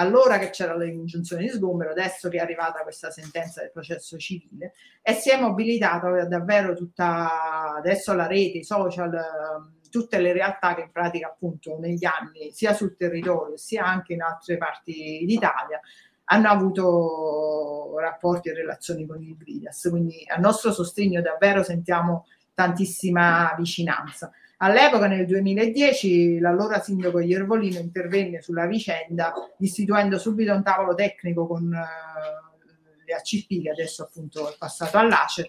allora 0.00 0.38
che 0.38 0.48
c'era 0.48 0.74
l'ingiunzione 0.74 1.42
di 1.42 1.50
sgombero, 1.50 1.90
adesso 1.90 2.30
che 2.30 2.38
è 2.38 2.40
arrivata 2.40 2.82
questa 2.82 3.10
sentenza 3.10 3.60
del 3.60 3.70
processo 3.70 4.16
civile 4.16 4.72
e 5.02 5.12
si 5.12 5.30
è 5.30 5.38
mobilitata 5.38 6.24
davvero 6.24 6.74
tutta 6.74 7.74
adesso 7.76 8.14
la 8.14 8.26
rete, 8.26 8.58
i 8.58 8.64
social, 8.64 9.12
ehm, 9.12 9.80
tutte 9.90 10.18
le 10.18 10.32
realtà 10.32 10.74
che 10.74 10.82
in 10.82 10.90
pratica 10.90 11.26
appunto 11.26 11.78
negli 11.78 12.06
anni 12.06 12.50
sia 12.52 12.72
sul 12.72 12.96
territorio 12.96 13.58
sia 13.58 13.84
anche 13.84 14.14
in 14.14 14.22
altre 14.22 14.56
parti 14.56 15.22
d'Italia 15.26 15.80
hanno 16.24 16.48
avuto 16.48 17.98
rapporti 17.98 18.48
e 18.48 18.54
relazioni 18.54 19.04
con 19.04 19.20
il 19.20 19.36
Gridas, 19.36 19.86
quindi 19.90 20.24
a 20.28 20.36
nostro 20.36 20.72
sostegno 20.72 21.20
davvero 21.20 21.62
sentiamo 21.62 22.26
tantissima 22.54 23.54
vicinanza. 23.58 24.30
All'epoca, 24.62 25.06
nel 25.06 25.24
2010, 25.24 26.38
l'allora 26.38 26.80
sindaco 26.80 27.18
Iervolino 27.18 27.78
intervenne 27.78 28.42
sulla 28.42 28.66
vicenda 28.66 29.32
istituendo 29.58 30.18
subito 30.18 30.52
un 30.52 30.62
tavolo 30.62 30.94
tecnico 30.94 31.46
con 31.46 31.64
uh, 31.64 33.04
le 33.06 33.14
ACP, 33.14 33.62
che 33.62 33.70
adesso 33.70 34.02
appunto 34.02 34.50
è 34.50 34.54
passato 34.58 34.98
all'ACER, 34.98 35.48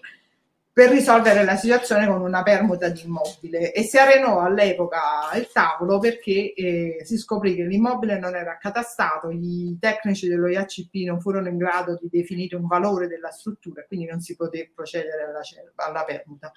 per 0.72 0.88
risolvere 0.88 1.44
la 1.44 1.56
situazione 1.56 2.06
con 2.06 2.22
una 2.22 2.42
permuta 2.42 2.88
di 2.88 3.02
immobile 3.04 3.72
e 3.72 3.82
si 3.82 3.98
arenò 3.98 4.40
all'epoca 4.40 4.98
il 5.34 5.50
tavolo 5.52 5.98
perché 5.98 6.54
eh, 6.54 7.02
si 7.04 7.18
scoprì 7.18 7.54
che 7.54 7.64
l'immobile 7.64 8.18
non 8.18 8.34
era 8.34 8.52
accatastato, 8.52 9.28
i 9.28 9.76
tecnici 9.78 10.26
dello 10.26 10.48
IACP 10.48 10.94
non 11.04 11.20
furono 11.20 11.48
in 11.48 11.58
grado 11.58 11.98
di 12.00 12.08
definire 12.10 12.56
un 12.56 12.66
valore 12.66 13.08
della 13.08 13.30
struttura, 13.30 13.84
quindi 13.86 14.06
non 14.06 14.20
si 14.20 14.34
poté 14.34 14.72
procedere 14.74 15.24
alla, 15.24 15.42
alla 15.74 16.04
permuta. 16.04 16.50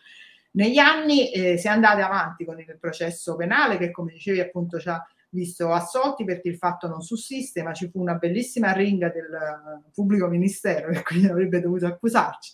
Negli 0.56 0.78
anni 0.78 1.32
eh, 1.32 1.58
si 1.58 1.68
è 1.68 1.70
andati 1.70 2.02
avanti 2.02 2.46
con 2.46 2.60
il 2.60 2.78
processo 2.80 3.36
penale 3.36 3.78
che 3.78 3.92
come 3.92 4.14
dicevi 4.14 4.40
appunto 4.40 4.80
ci 4.80 4.90
ha 4.90 5.06
visto 5.30 5.72
assolti 5.72 6.24
perché 6.24 6.48
il 6.48 6.56
fatto 6.56 6.88
non 6.88 7.02
sussiste, 7.02 7.62
ma 7.62 7.74
ci 7.74 7.90
fu 7.90 8.00
una 8.00 8.16
bellissima 8.16 8.72
ringa 8.72 9.10
del 9.10 9.84
pubblico 9.94 10.28
ministero 10.28 10.92
che 10.92 11.04
quindi 11.04 11.28
avrebbe 11.28 11.60
dovuto 11.60 11.88
accusarci, 11.88 12.54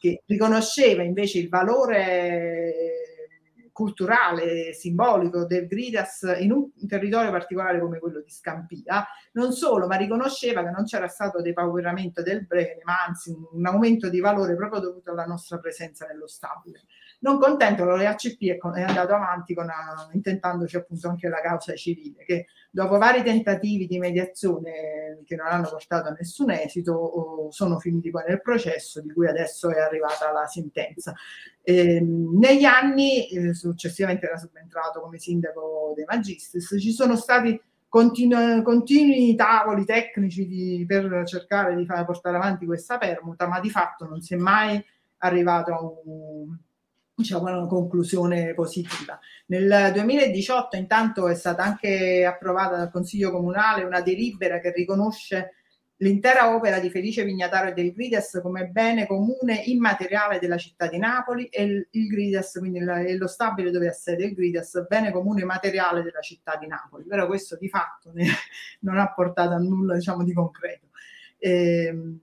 che 0.00 0.22
riconosceva 0.26 1.02
invece 1.02 1.38
il 1.38 1.50
valore 1.50 3.00
culturale, 3.72 4.74
simbolico 4.74 5.46
del 5.46 5.66
Gridas 5.66 6.36
in 6.38 6.52
un 6.52 6.70
territorio 6.86 7.30
particolare 7.30 7.80
come 7.80 7.98
quello 7.98 8.20
di 8.20 8.30
Scampia, 8.30 9.06
non 9.32 9.52
solo, 9.52 9.86
ma 9.86 9.96
riconosceva 9.96 10.62
che 10.62 10.70
non 10.70 10.84
c'era 10.84 11.08
stato 11.08 11.40
depauperamento 11.40 12.22
del 12.22 12.46
bene, 12.46 12.80
ma 12.84 13.04
anzi 13.06 13.34
un 13.52 13.66
aumento 13.66 14.08
di 14.08 14.20
valore 14.20 14.56
proprio 14.56 14.80
dovuto 14.80 15.10
alla 15.10 15.24
nostra 15.24 15.58
presenza 15.58 16.06
nello 16.06 16.28
stabile. 16.28 16.82
Non 17.22 17.38
contento, 17.38 17.84
l'OEACP 17.84 18.58
è 18.74 18.82
andato 18.82 19.14
avanti 19.14 19.54
con, 19.54 19.68
intentandoci 20.12 20.76
appunto 20.76 21.08
anche 21.08 21.28
la 21.28 21.40
causa 21.40 21.72
civile, 21.74 22.24
che 22.24 22.46
dopo 22.68 22.98
vari 22.98 23.22
tentativi 23.22 23.86
di 23.86 24.00
mediazione 24.00 25.20
che 25.24 25.36
non 25.36 25.46
hanno 25.46 25.68
portato 25.68 26.08
a 26.08 26.16
nessun 26.18 26.50
esito, 26.50 27.48
sono 27.52 27.78
finiti 27.78 28.10
poi 28.10 28.24
nel 28.26 28.42
processo 28.42 29.00
di 29.00 29.12
cui 29.12 29.28
adesso 29.28 29.70
è 29.70 29.78
arrivata 29.78 30.32
la 30.32 30.46
sentenza. 30.46 31.14
Eh, 31.62 32.00
negli 32.00 32.64
anni, 32.64 33.28
eh, 33.28 33.54
successivamente 33.54 34.26
era 34.26 34.36
subentrato 34.36 35.00
come 35.00 35.18
sindaco 35.18 35.92
dei 35.94 36.04
Magistris, 36.04 36.76
ci 36.80 36.90
sono 36.90 37.14
stati 37.14 37.60
continu- 37.88 38.62
continui 38.62 39.36
tavoli 39.36 39.84
tecnici 39.84 40.48
di, 40.48 40.84
per 40.88 41.22
cercare 41.24 41.76
di 41.76 41.86
far 41.86 42.04
portare 42.04 42.36
avanti 42.36 42.66
questa 42.66 42.98
permuta, 42.98 43.46
ma 43.46 43.60
di 43.60 43.70
fatto 43.70 44.06
non 44.06 44.20
si 44.20 44.34
è 44.34 44.36
mai 44.36 44.84
arrivato 45.18 45.72
a 45.72 45.80
un 45.80 46.56
diciamo, 47.22 47.48
una 47.48 47.66
conclusione 47.66 48.52
positiva. 48.54 49.18
Nel 49.46 49.90
2018 49.92 50.76
intanto 50.76 51.28
è 51.28 51.34
stata 51.34 51.62
anche 51.62 52.24
approvata 52.24 52.76
dal 52.76 52.90
Consiglio 52.90 53.30
Comunale 53.30 53.84
una 53.84 54.00
delibera 54.00 54.60
che 54.60 54.72
riconosce 54.72 55.54
l'intera 55.96 56.54
opera 56.54 56.80
di 56.80 56.90
Felice 56.90 57.24
Vignataro 57.24 57.68
e 57.68 57.72
del 57.72 57.92
Grides 57.92 58.40
come 58.42 58.66
bene 58.66 59.06
comune 59.06 59.62
immateriale 59.66 60.40
della 60.40 60.56
città 60.56 60.88
di 60.88 60.98
Napoli 60.98 61.46
e 61.46 61.86
il, 61.88 62.08
Grides, 62.08 62.58
quindi 62.58 62.80
lo 62.80 63.26
stabile 63.28 63.70
dove 63.70 63.88
ha 63.88 63.92
sede 63.92 64.24
il 64.24 64.34
Grides, 64.34 64.84
bene 64.88 65.12
comune 65.12 65.44
materiale 65.44 66.02
della 66.02 66.20
città 66.20 66.56
di 66.56 66.66
Napoli. 66.66 67.04
Però 67.04 67.26
questo 67.26 67.56
di 67.56 67.68
fatto 67.68 68.10
ne, 68.12 68.26
non 68.82 68.98
ha 68.98 69.12
portato 69.12 69.54
a 69.54 69.58
nulla 69.58 69.94
diciamo, 69.94 70.24
di 70.24 70.32
concreto. 70.32 70.88
E, 71.38 72.18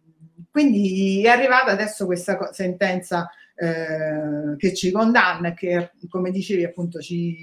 quindi 0.51 1.23
è 1.23 1.29
arrivata 1.29 1.71
adesso 1.71 2.05
questa 2.05 2.51
sentenza 2.51 3.29
eh, 3.61 4.55
che 4.55 4.73
ci 4.73 4.89
condanna 4.89 5.49
e 5.49 5.53
che, 5.53 5.91
come 6.07 6.31
dicevi, 6.31 6.63
appunto 6.63 7.01
ci, 7.01 7.35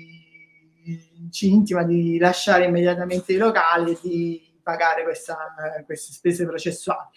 ci 1.30 1.50
intima 1.50 1.84
di 1.84 2.16
lasciare 2.16 2.64
immediatamente 2.64 3.34
i 3.34 3.36
locali 3.36 3.92
e 3.92 3.98
di 4.00 4.40
pagare 4.62 5.02
questa, 5.02 5.36
queste 5.84 6.14
spese 6.14 6.46
processuali. 6.46 7.08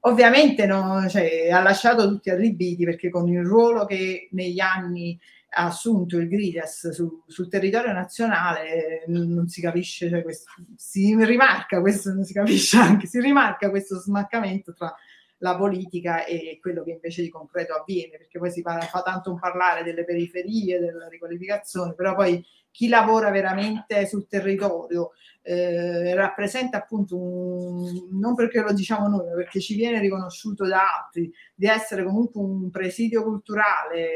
Ovviamente 0.00 0.64
no, 0.64 1.06
cioè, 1.10 1.50
ha 1.50 1.60
lasciato 1.60 2.08
tutti 2.08 2.30
arribiti 2.30 2.84
perché 2.84 3.10
con 3.10 3.28
il 3.28 3.44
ruolo 3.44 3.84
che 3.84 4.28
negli 4.32 4.60
anni 4.60 5.18
ha 5.50 5.66
assunto 5.66 6.16
il 6.16 6.28
Grides 6.28 6.90
su, 6.90 7.24
sul 7.26 7.48
territorio 7.48 7.92
nazionale 7.92 9.04
non 9.08 9.46
si 9.48 9.60
capisce, 9.60 10.08
cioè 10.08 10.22
questo, 10.22 10.50
si 10.76 11.14
rimarca 11.22 11.80
questo, 11.80 12.14
non 12.14 12.24
si 12.24 12.32
capisce 12.32 12.78
anche, 12.78 13.06
si 13.06 13.20
rimarca 13.20 13.68
questo 13.68 13.98
smaccamento 13.98 14.72
tra 14.72 14.94
la 15.38 15.56
politica 15.56 16.24
e 16.24 16.58
quello 16.60 16.82
che 16.82 16.92
invece 16.92 17.22
di 17.22 17.28
concreto 17.28 17.74
avviene, 17.74 18.16
perché 18.18 18.38
poi 18.38 18.50
si 18.50 18.62
fa, 18.62 18.78
fa 18.80 19.02
tanto 19.02 19.30
un 19.30 19.38
parlare 19.38 19.82
delle 19.82 20.04
periferie, 20.04 20.80
della 20.80 21.08
riqualificazione, 21.08 21.94
però 21.94 22.14
poi 22.14 22.44
chi 22.70 22.88
lavora 22.88 23.30
veramente 23.30 24.06
sul 24.06 24.26
territorio 24.26 25.12
eh, 25.42 26.14
rappresenta 26.14 26.78
appunto 26.78 27.16
un, 27.16 28.08
non 28.12 28.34
perché 28.34 28.60
lo 28.60 28.72
diciamo 28.72 29.08
noi, 29.08 29.26
ma 29.28 29.34
perché 29.34 29.60
ci 29.60 29.74
viene 29.74 30.00
riconosciuto 30.00 30.66
da 30.66 30.82
altri, 30.98 31.32
di 31.54 31.66
essere 31.66 32.04
comunque 32.04 32.40
un 32.40 32.70
presidio 32.70 33.22
culturale, 33.22 34.08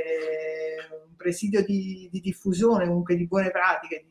un 1.09 1.17
presidio 1.17 1.65
di, 1.65 2.09
di 2.11 2.21
diffusione 2.21 2.87
comunque 2.87 3.17
di 3.17 3.27
buone 3.27 3.51
pratiche, 3.51 4.07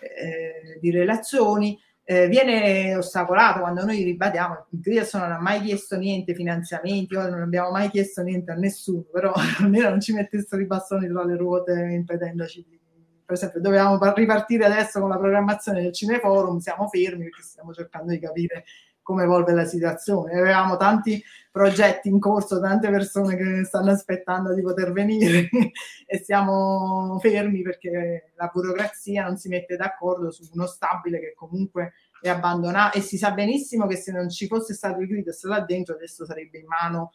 eh, 0.00 0.78
di 0.80 0.90
relazioni 0.90 1.78
eh, 2.04 2.28
viene 2.28 2.94
ostacolato 2.96 3.60
quando 3.60 3.84
noi 3.84 4.02
ribadiamo 4.02 4.66
il 4.70 4.80
Trias 4.80 5.14
non 5.14 5.32
ha 5.32 5.40
mai 5.40 5.60
chiesto 5.62 5.96
niente 5.96 6.34
finanziamenti, 6.34 7.14
non 7.14 7.40
abbiamo 7.40 7.70
mai 7.70 7.88
chiesto 7.88 8.22
niente 8.22 8.52
a 8.52 8.54
nessuno, 8.54 9.04
però 9.10 9.32
almeno 9.60 9.88
non 9.88 10.00
ci 10.00 10.12
mettessero 10.12 10.60
i 10.60 10.66
bastoni 10.66 11.08
tra 11.08 11.24
le 11.24 11.36
ruote 11.36 11.72
impedendoci 11.72 12.64
di 12.68 12.78
per 13.24 13.36
esempio 13.36 13.60
dovevamo 13.60 13.98
ripartire 14.14 14.66
adesso 14.66 15.00
con 15.00 15.08
la 15.08 15.16
programmazione 15.16 15.80
del 15.80 15.92
Cineforum, 15.92 16.58
siamo 16.58 16.88
fermi 16.88 17.24
perché 17.24 17.42
stiamo 17.42 17.72
cercando 17.72 18.12
di 18.12 18.18
capire 18.18 18.64
come 19.04 19.22
evolve 19.22 19.52
la 19.52 19.66
situazione. 19.66 20.32
Avevamo 20.32 20.76
tanti 20.76 21.22
progetti 21.52 22.08
in 22.08 22.18
corso, 22.18 22.58
tante 22.58 22.90
persone 22.90 23.36
che 23.36 23.64
stanno 23.64 23.92
aspettando 23.92 24.52
di 24.52 24.62
poter 24.62 24.90
venire 24.90 25.48
e 26.04 26.18
siamo 26.18 27.16
fermi 27.20 27.62
perché 27.62 28.32
la 28.34 28.50
burocrazia 28.52 29.24
non 29.24 29.36
si 29.36 29.48
mette 29.48 29.76
d'accordo 29.76 30.32
su 30.32 30.48
uno 30.52 30.66
stabile 30.66 31.20
che 31.20 31.34
comunque 31.36 31.92
è 32.20 32.28
abbandonato 32.28 32.98
e 32.98 33.02
si 33.02 33.18
sa 33.18 33.30
benissimo 33.32 33.86
che 33.86 33.96
se 33.96 34.10
non 34.10 34.30
ci 34.30 34.48
fosse 34.48 34.74
stato 34.74 34.98
il 35.00 35.06
Gridas 35.06 35.44
là 35.44 35.60
dentro 35.60 35.94
adesso 35.94 36.24
sarebbe 36.24 36.58
in 36.58 36.66
mano 36.66 37.12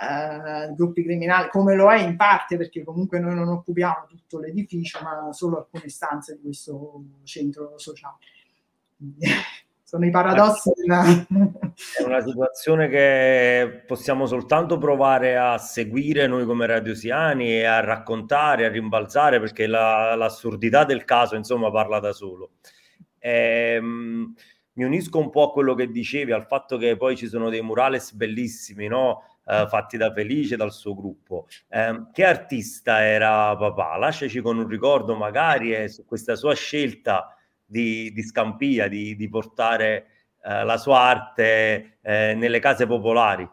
eh, 0.00 0.72
gruppi 0.74 1.02
criminali, 1.02 1.48
come 1.48 1.74
lo 1.74 1.90
è 1.90 1.98
in 1.98 2.16
parte 2.16 2.56
perché 2.56 2.84
comunque 2.84 3.18
noi 3.18 3.34
non 3.34 3.48
occupiamo 3.48 4.06
tutto 4.06 4.38
l'edificio 4.38 5.00
ma 5.02 5.32
solo 5.32 5.58
alcune 5.58 5.88
stanze 5.88 6.36
di 6.36 6.42
questo 6.42 7.02
centro 7.24 7.78
sociale 7.78 8.16
sono 9.92 10.06
i 10.06 10.10
paradossi 10.10 10.72
della... 10.74 11.02
È 11.04 12.02
una 12.02 12.22
situazione 12.22 12.88
che 12.88 13.84
possiamo 13.86 14.24
soltanto 14.24 14.78
provare 14.78 15.36
a 15.36 15.58
seguire 15.58 16.26
noi 16.26 16.46
come 16.46 16.64
radiosiani 16.64 17.58
e 17.58 17.64
a 17.64 17.80
raccontare, 17.80 18.64
a 18.64 18.70
rimbalzare, 18.70 19.38
perché 19.38 19.66
la, 19.66 20.14
l'assurdità 20.14 20.84
del 20.84 21.04
caso, 21.04 21.36
insomma, 21.36 21.70
parla 21.70 22.00
da 22.00 22.12
solo. 22.12 22.52
Ehm, 23.18 24.34
mi 24.72 24.84
unisco 24.84 25.18
un 25.18 25.28
po' 25.28 25.50
a 25.50 25.52
quello 25.52 25.74
che 25.74 25.90
dicevi, 25.90 26.32
al 26.32 26.46
fatto 26.46 26.78
che 26.78 26.96
poi 26.96 27.14
ci 27.14 27.28
sono 27.28 27.50
dei 27.50 27.60
murales 27.60 28.14
bellissimi, 28.14 28.88
no? 28.88 29.24
Uh, 29.44 29.66
fatti 29.66 29.98
da 29.98 30.10
Felice, 30.10 30.56
dal 30.56 30.72
suo 30.72 30.94
gruppo. 30.94 31.48
Eh, 31.68 32.04
che 32.12 32.24
artista 32.24 33.04
era 33.04 33.54
papà? 33.56 33.98
Lasciaci 33.98 34.40
con 34.40 34.56
un 34.56 34.68
ricordo 34.68 35.16
magari 35.16 35.74
eh, 35.74 35.88
su 35.88 36.06
questa 36.06 36.34
sua 36.36 36.54
scelta 36.54 37.36
di, 37.72 38.12
di 38.12 38.22
Scampia, 38.22 38.86
di, 38.86 39.16
di 39.16 39.28
portare 39.30 40.06
eh, 40.44 40.62
la 40.64 40.76
sua 40.76 41.00
arte 41.00 41.98
eh, 42.02 42.34
nelle 42.34 42.60
case 42.60 42.86
popolari. 42.86 43.48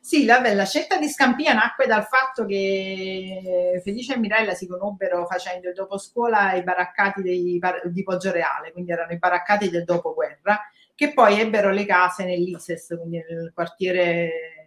Sì, 0.00 0.26
la, 0.26 0.38
la, 0.52 0.66
scelta 0.66 0.98
di 0.98 1.08
Scampia 1.08 1.54
nacque 1.54 1.86
dal 1.86 2.04
fatto 2.04 2.44
che 2.44 3.80
Felice 3.82 4.14
e 4.14 4.18
Mirella 4.18 4.52
si 4.52 4.66
conobbero 4.66 5.26
facendo 5.26 5.68
il 5.68 5.74
doposcuola 5.74 6.50
ai 6.50 6.62
baraccati 6.62 7.22
dei, 7.22 7.58
di 7.86 8.02
Poggioreale, 8.02 8.70
quindi 8.70 8.92
erano 8.92 9.12
i 9.12 9.18
baraccati 9.18 9.70
del 9.70 9.84
dopoguerra, 9.84 10.60
che 10.94 11.12
poi 11.14 11.40
ebbero 11.40 11.70
le 11.70 11.86
case 11.86 12.26
nell'ISES, 12.26 12.96
quindi 12.98 13.24
nel 13.26 13.50
quartiere 13.54 14.63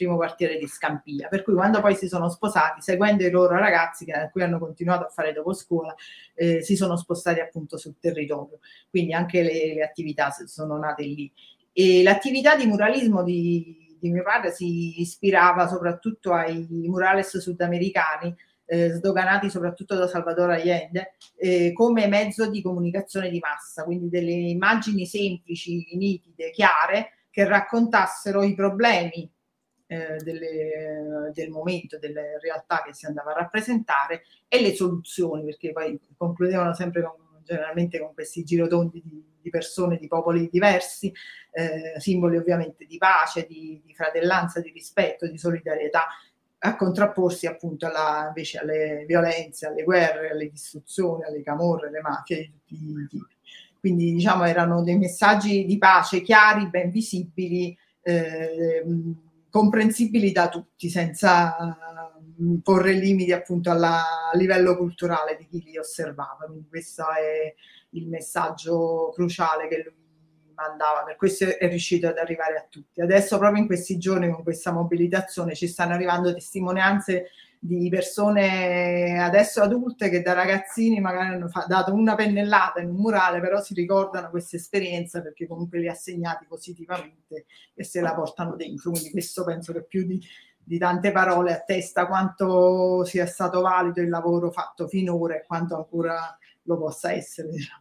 primo 0.00 0.16
quartiere 0.16 0.56
di 0.56 0.66
Scampia. 0.66 1.28
Per 1.28 1.42
cui 1.42 1.52
quando 1.52 1.80
poi 1.80 1.94
si 1.94 2.08
sono 2.08 2.30
sposati, 2.30 2.80
seguendo 2.80 3.22
i 3.24 3.30
loro 3.30 3.58
ragazzi 3.58 4.06
che 4.06 4.12
a 4.12 4.30
hanno 4.32 4.58
continuato 4.58 5.04
a 5.04 5.08
fare 5.08 5.34
dopo 5.34 5.52
scuola, 5.52 5.94
eh, 6.34 6.62
si 6.62 6.74
sono 6.74 6.96
spostati 6.96 7.40
appunto 7.40 7.76
sul 7.76 7.96
territorio. 8.00 8.60
Quindi 8.88 9.12
anche 9.12 9.42
le, 9.42 9.74
le 9.74 9.82
attività 9.82 10.30
sono 10.30 10.78
nate 10.78 11.02
lì. 11.02 11.30
E 11.72 12.02
l'attività 12.02 12.56
di 12.56 12.64
muralismo 12.66 13.22
di, 13.22 13.96
di 14.00 14.10
mio 14.10 14.22
padre 14.22 14.52
si 14.52 15.00
ispirava 15.02 15.68
soprattutto 15.68 16.32
ai 16.32 16.66
murales 16.70 17.36
sudamericani, 17.36 18.34
eh, 18.64 18.90
sdoganati 18.90 19.50
soprattutto 19.50 19.96
da 19.96 20.06
Salvatore 20.06 20.62
Allende, 20.62 21.12
eh, 21.36 21.72
come 21.74 22.06
mezzo 22.06 22.48
di 22.48 22.62
comunicazione 22.62 23.28
di 23.28 23.38
massa, 23.38 23.84
quindi 23.84 24.08
delle 24.08 24.32
immagini 24.32 25.04
semplici, 25.04 25.86
nitide, 25.94 26.50
chiare, 26.50 27.10
che 27.30 27.44
raccontassero 27.44 28.42
i 28.42 28.54
problemi 28.54 29.30
eh, 29.90 30.18
delle, 30.22 31.32
del 31.34 31.50
momento, 31.50 31.98
delle 31.98 32.38
realtà 32.40 32.80
che 32.86 32.94
si 32.94 33.06
andava 33.06 33.32
a 33.32 33.40
rappresentare 33.40 34.22
e 34.46 34.60
le 34.60 34.72
soluzioni, 34.72 35.44
perché 35.44 35.72
poi 35.72 35.98
concludevano 36.16 36.72
sempre 36.74 37.02
con, 37.02 37.42
generalmente 37.42 37.98
con 37.98 38.14
questi 38.14 38.44
girotondi 38.44 39.02
di, 39.04 39.24
di 39.42 39.50
persone, 39.50 39.96
di 39.96 40.06
popoli 40.06 40.48
diversi, 40.48 41.12
eh, 41.50 41.98
simboli 41.98 42.36
ovviamente 42.36 42.84
di 42.84 42.98
pace, 42.98 43.46
di, 43.48 43.82
di, 43.84 43.92
fratellanza, 43.92 44.60
di 44.60 44.70
rispetto, 44.70 45.28
di 45.28 45.36
solidarietà, 45.36 46.06
a 46.58 46.76
contrapporsi 46.76 47.48
appunto 47.48 47.86
alla, 47.86 48.26
invece 48.28 48.58
alle 48.58 49.04
violenze, 49.08 49.66
alle 49.66 49.82
guerre, 49.82 50.30
alle 50.30 50.50
distruzioni, 50.50 51.24
alle 51.24 51.42
camorre, 51.42 51.88
alle 51.88 52.00
mafie 52.00 52.36
di 52.36 52.52
tutti 52.64 52.74
i 52.74 53.06
tipi. 53.08 53.36
Quindi 53.80 54.12
diciamo 54.12 54.44
erano 54.44 54.84
dei 54.84 54.98
messaggi 54.98 55.64
di 55.64 55.78
pace 55.78 56.20
chiari, 56.20 56.68
ben 56.68 56.90
visibili, 56.90 57.76
eh, 58.02 58.84
comprensibili 59.50 60.32
da 60.32 60.48
tutti 60.48 60.88
senza 60.88 61.56
mm, 62.40 62.56
porre 62.58 62.92
limiti 62.92 63.32
appunto 63.32 63.70
alla, 63.70 64.30
a 64.32 64.36
livello 64.36 64.76
culturale 64.76 65.36
di 65.36 65.46
chi 65.46 65.62
li 65.62 65.78
osservava. 65.78 66.46
Quindi 66.46 66.68
questo 66.68 67.04
è 67.10 67.54
il 67.90 68.06
messaggio 68.08 69.10
cruciale 69.14 69.68
che 69.68 69.82
lui 69.84 70.00
mandava, 70.54 71.04
per 71.04 71.16
questo 71.16 71.56
è 71.58 71.68
riuscito 71.68 72.06
ad 72.06 72.18
arrivare 72.18 72.56
a 72.56 72.66
tutti. 72.68 73.00
Adesso 73.00 73.38
proprio 73.38 73.60
in 73.60 73.66
questi 73.66 73.98
giorni 73.98 74.30
con 74.30 74.42
questa 74.42 74.72
mobilitazione 74.72 75.54
ci 75.54 75.66
stanno 75.66 75.94
arrivando 75.94 76.32
testimonianze 76.32 77.30
di 77.62 77.90
persone 77.90 79.22
adesso 79.22 79.60
adulte 79.60 80.08
che 80.08 80.22
da 80.22 80.32
ragazzini 80.32 80.98
magari 80.98 81.34
hanno 81.34 81.48
fa- 81.48 81.66
dato 81.68 81.92
una 81.92 82.14
pennellata 82.14 82.80
in 82.80 82.88
un 82.88 82.96
murale, 82.96 83.38
però 83.40 83.60
si 83.60 83.74
ricordano 83.74 84.30
questa 84.30 84.56
esperienza 84.56 85.20
perché 85.20 85.46
comunque 85.46 85.78
li 85.78 85.86
ha 85.86 85.94
segnati 85.94 86.46
positivamente 86.48 87.44
e 87.74 87.84
se 87.84 88.00
la 88.00 88.14
portano 88.14 88.56
dentro. 88.56 88.90
Quindi 88.90 89.10
questo 89.10 89.44
penso 89.44 89.74
che 89.74 89.84
più 89.84 90.06
di, 90.06 90.18
di 90.56 90.78
tante 90.78 91.12
parole 91.12 91.52
attesta 91.52 92.06
quanto 92.06 93.04
sia 93.04 93.26
stato 93.26 93.60
valido 93.60 94.00
il 94.00 94.08
lavoro 94.08 94.50
fatto 94.50 94.88
finora 94.88 95.36
e 95.36 95.44
quanto 95.46 95.76
ancora 95.76 96.38
lo 96.62 96.78
possa 96.78 97.12
essere. 97.12 97.50
Diciamo. 97.50 97.79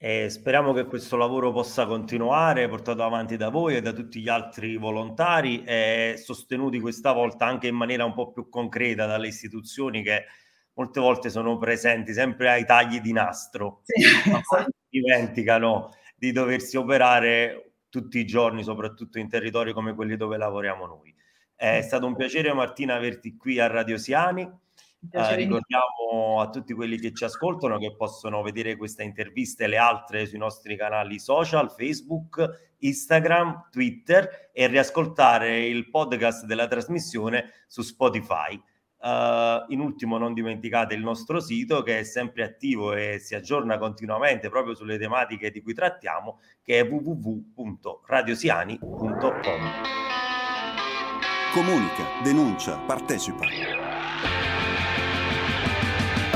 E 0.00 0.30
speriamo 0.30 0.72
che 0.72 0.84
questo 0.84 1.16
lavoro 1.16 1.50
possa 1.50 1.84
continuare, 1.84 2.68
portato 2.68 3.02
avanti 3.02 3.36
da 3.36 3.48
voi 3.48 3.74
e 3.74 3.80
da 3.80 3.92
tutti 3.92 4.20
gli 4.20 4.28
altri 4.28 4.76
volontari 4.76 5.64
e 5.64 6.14
sostenuti 6.16 6.78
questa 6.78 7.10
volta 7.10 7.46
anche 7.46 7.66
in 7.66 7.74
maniera 7.74 8.04
un 8.04 8.14
po' 8.14 8.30
più 8.30 8.48
concreta 8.48 9.06
dalle 9.06 9.26
istituzioni 9.26 10.04
che 10.04 10.26
molte 10.74 11.00
volte 11.00 11.30
sono 11.30 11.58
presenti 11.58 12.12
sempre 12.12 12.48
ai 12.48 12.64
tagli 12.64 13.00
di 13.00 13.12
nastro, 13.12 13.80
sì, 13.82 14.04
esatto. 14.04 14.70
dimenticano 14.88 15.92
di 16.14 16.30
doversi 16.30 16.76
operare 16.76 17.72
tutti 17.88 18.20
i 18.20 18.24
giorni, 18.24 18.62
soprattutto 18.62 19.18
in 19.18 19.28
territori 19.28 19.72
come 19.72 19.94
quelli 19.94 20.16
dove 20.16 20.36
lavoriamo 20.36 20.86
noi. 20.86 21.12
È 21.56 21.80
stato 21.80 22.06
un 22.06 22.14
piacere 22.14 22.52
Martina 22.52 22.94
averti 22.94 23.36
qui 23.36 23.58
a 23.58 23.66
Radio 23.66 23.98
Siani. 23.98 24.48
Uh, 25.00 25.34
ricordiamo 25.34 26.40
a 26.40 26.50
tutti 26.50 26.74
quelli 26.74 26.98
che 26.98 27.14
ci 27.14 27.22
ascoltano 27.22 27.78
che 27.78 27.94
possono 27.94 28.42
vedere 28.42 28.74
questa 28.76 29.04
intervista 29.04 29.62
e 29.62 29.68
le 29.68 29.76
altre 29.76 30.26
sui 30.26 30.38
nostri 30.38 30.76
canali 30.76 31.20
social, 31.20 31.70
Facebook, 31.70 32.72
Instagram, 32.78 33.68
Twitter 33.70 34.50
e 34.52 34.66
riascoltare 34.66 35.66
il 35.66 35.88
podcast 35.88 36.46
della 36.46 36.66
trasmissione 36.66 37.52
su 37.68 37.82
Spotify. 37.82 38.60
Uh, 39.00 39.62
in 39.68 39.78
ultimo 39.78 40.18
non 40.18 40.34
dimenticate 40.34 40.94
il 40.94 41.02
nostro 41.02 41.38
sito 41.38 41.84
che 41.84 42.00
è 42.00 42.02
sempre 42.02 42.42
attivo 42.42 42.94
e 42.94 43.20
si 43.20 43.36
aggiorna 43.36 43.78
continuamente 43.78 44.48
proprio 44.48 44.74
sulle 44.74 44.98
tematiche 44.98 45.52
di 45.52 45.62
cui 45.62 45.74
trattiamo 45.74 46.40
che 46.60 46.80
è 46.80 46.84
www.radiosiani.com 46.84 49.60
Comunica, 51.52 52.04
denuncia, 52.24 52.78
partecipa. 52.78 54.47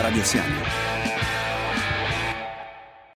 Radio 0.03 0.25
Siani. 0.25 0.82